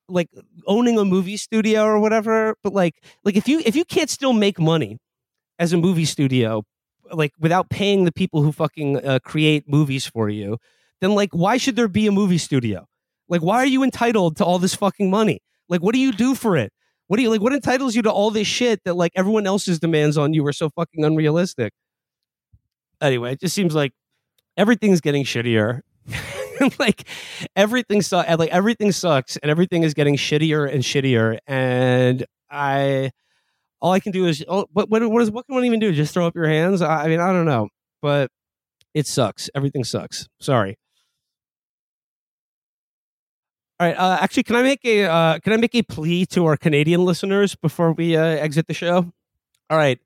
[0.08, 0.30] like
[0.66, 2.56] owning a movie studio or whatever.
[2.64, 2.94] But like
[3.24, 4.98] like if you if you can't still make money
[5.58, 6.64] as a movie studio,
[7.12, 10.56] like without paying the people who fucking uh, create movies for you,
[11.02, 12.86] then like why should there be a movie studio?
[13.28, 15.42] Like why are you entitled to all this fucking money?
[15.68, 16.72] Like, what do you do for it?
[17.08, 17.42] What do you like?
[17.42, 20.52] What entitles you to all this shit that like everyone else's demands on you are
[20.54, 21.74] so fucking unrealistic?
[23.02, 23.92] Anyway, it just seems like
[24.56, 25.82] everything's getting shittier.
[26.78, 27.04] like
[27.56, 28.28] everything sucks.
[28.38, 31.38] Like everything sucks, and everything is getting shittier and shittier.
[31.46, 33.10] And I,
[33.80, 35.92] all I can do is, oh, what what what, is, what can one even do?
[35.92, 36.82] Just throw up your hands?
[36.82, 37.68] I, I mean, I don't know,
[38.02, 38.30] but
[38.94, 39.48] it sucks.
[39.54, 40.28] Everything sucks.
[40.40, 40.76] Sorry.
[43.80, 43.96] All right.
[43.96, 47.04] Uh, actually, can I make a uh, can I make a plea to our Canadian
[47.04, 49.12] listeners before we uh, exit the show?
[49.70, 50.00] All right,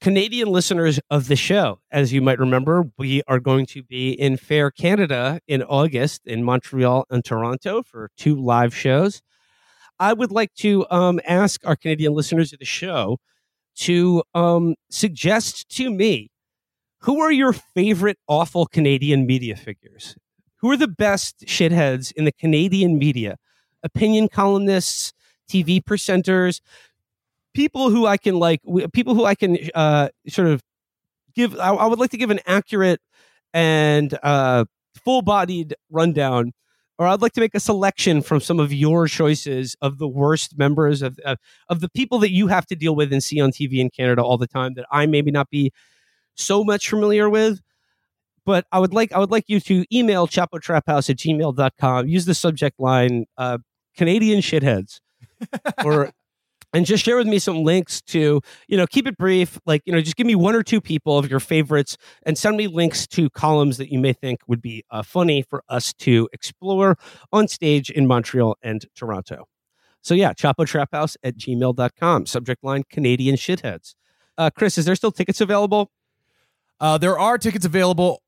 [0.00, 4.38] Canadian listeners of the show, as you might remember, we are going to be in
[4.38, 9.20] Fair Canada in August in Montreal and Toronto for two live shows.
[9.98, 13.18] I would like to um, ask our Canadian listeners of the show
[13.76, 16.30] to um, suggest to me
[17.02, 20.16] who are your favorite awful Canadian media figures
[20.60, 23.36] who are the best shitheads in the Canadian media?
[23.82, 25.12] Opinion columnists,
[25.50, 26.60] TV presenters,
[27.54, 28.60] people who I can like,
[28.92, 30.62] people who I can uh, sort of
[31.34, 31.58] give.
[31.58, 33.00] I, I, would like to give an accurate
[33.52, 34.64] and uh,
[35.04, 36.52] full-bodied rundown,
[36.98, 40.58] or I'd like to make a selection from some of your choices of the worst
[40.58, 41.38] members of of,
[41.68, 44.22] of the people that you have to deal with and see on TV in Canada
[44.22, 45.72] all the time that I maybe not be
[46.34, 47.60] so much familiar with
[48.46, 52.08] but I would like I would like you to email chapotraphouse at gmail.com.
[52.08, 53.58] Use the subject line uh,
[53.96, 55.00] Canadian shitheads.
[55.84, 56.10] or
[56.72, 59.58] and just share with me some links to, you know, keep it brief.
[59.66, 62.56] Like, you know, just give me one or two people of your favorites and send
[62.56, 66.28] me links to columns that you may think would be uh, funny for us to
[66.32, 66.96] explore
[67.32, 69.46] on stage in Montreal and Toronto.
[70.02, 72.26] So yeah, chapotraphouse at gmail.com.
[72.26, 73.94] Subject line Canadian shitheads.
[74.38, 75.90] Uh, Chris, is there still tickets available?
[76.80, 78.22] Uh, there are tickets available.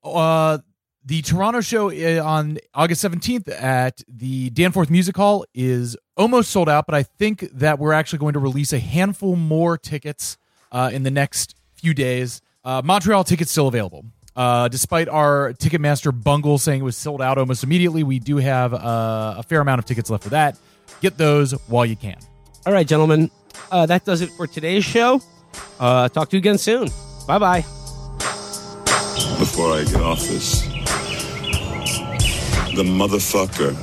[1.05, 6.69] The Toronto show uh, on August 17th at the Danforth Music Hall is almost sold
[6.69, 10.37] out, but I think that we're actually going to release a handful more tickets
[10.71, 12.41] uh, in the next few days.
[12.63, 14.05] Uh, Montreal tickets still available.
[14.35, 18.73] Uh, despite our Ticketmaster bungle saying it was sold out almost immediately, we do have
[18.73, 20.57] uh, a fair amount of tickets left for that.
[21.01, 22.17] Get those while you can.
[22.65, 23.29] All right, gentlemen.
[23.69, 25.21] Uh, that does it for today's show.
[25.79, 26.89] Uh, talk to you again soon.
[27.27, 27.65] Bye bye
[29.43, 30.72] before I get off this.
[32.75, 33.75] The motherfucker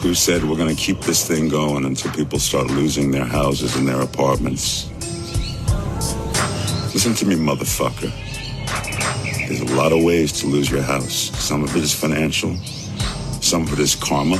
[0.00, 3.74] who said we're going to keep this thing going until people start losing their houses
[3.76, 4.90] and their apartments.
[6.92, 8.12] Listen to me, motherfucker.
[9.48, 11.14] There's a lot of ways to lose your house.
[11.14, 12.54] Some of it is financial,
[13.40, 14.36] some of it is karma,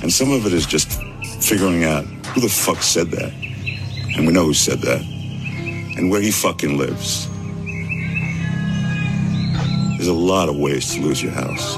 [0.00, 1.02] and some of it is just
[1.42, 3.32] figuring out who the fuck said that.
[4.16, 5.00] And we know who said that.
[5.00, 7.26] And where he fucking lives.
[9.96, 11.76] There's a lot of ways to lose your house.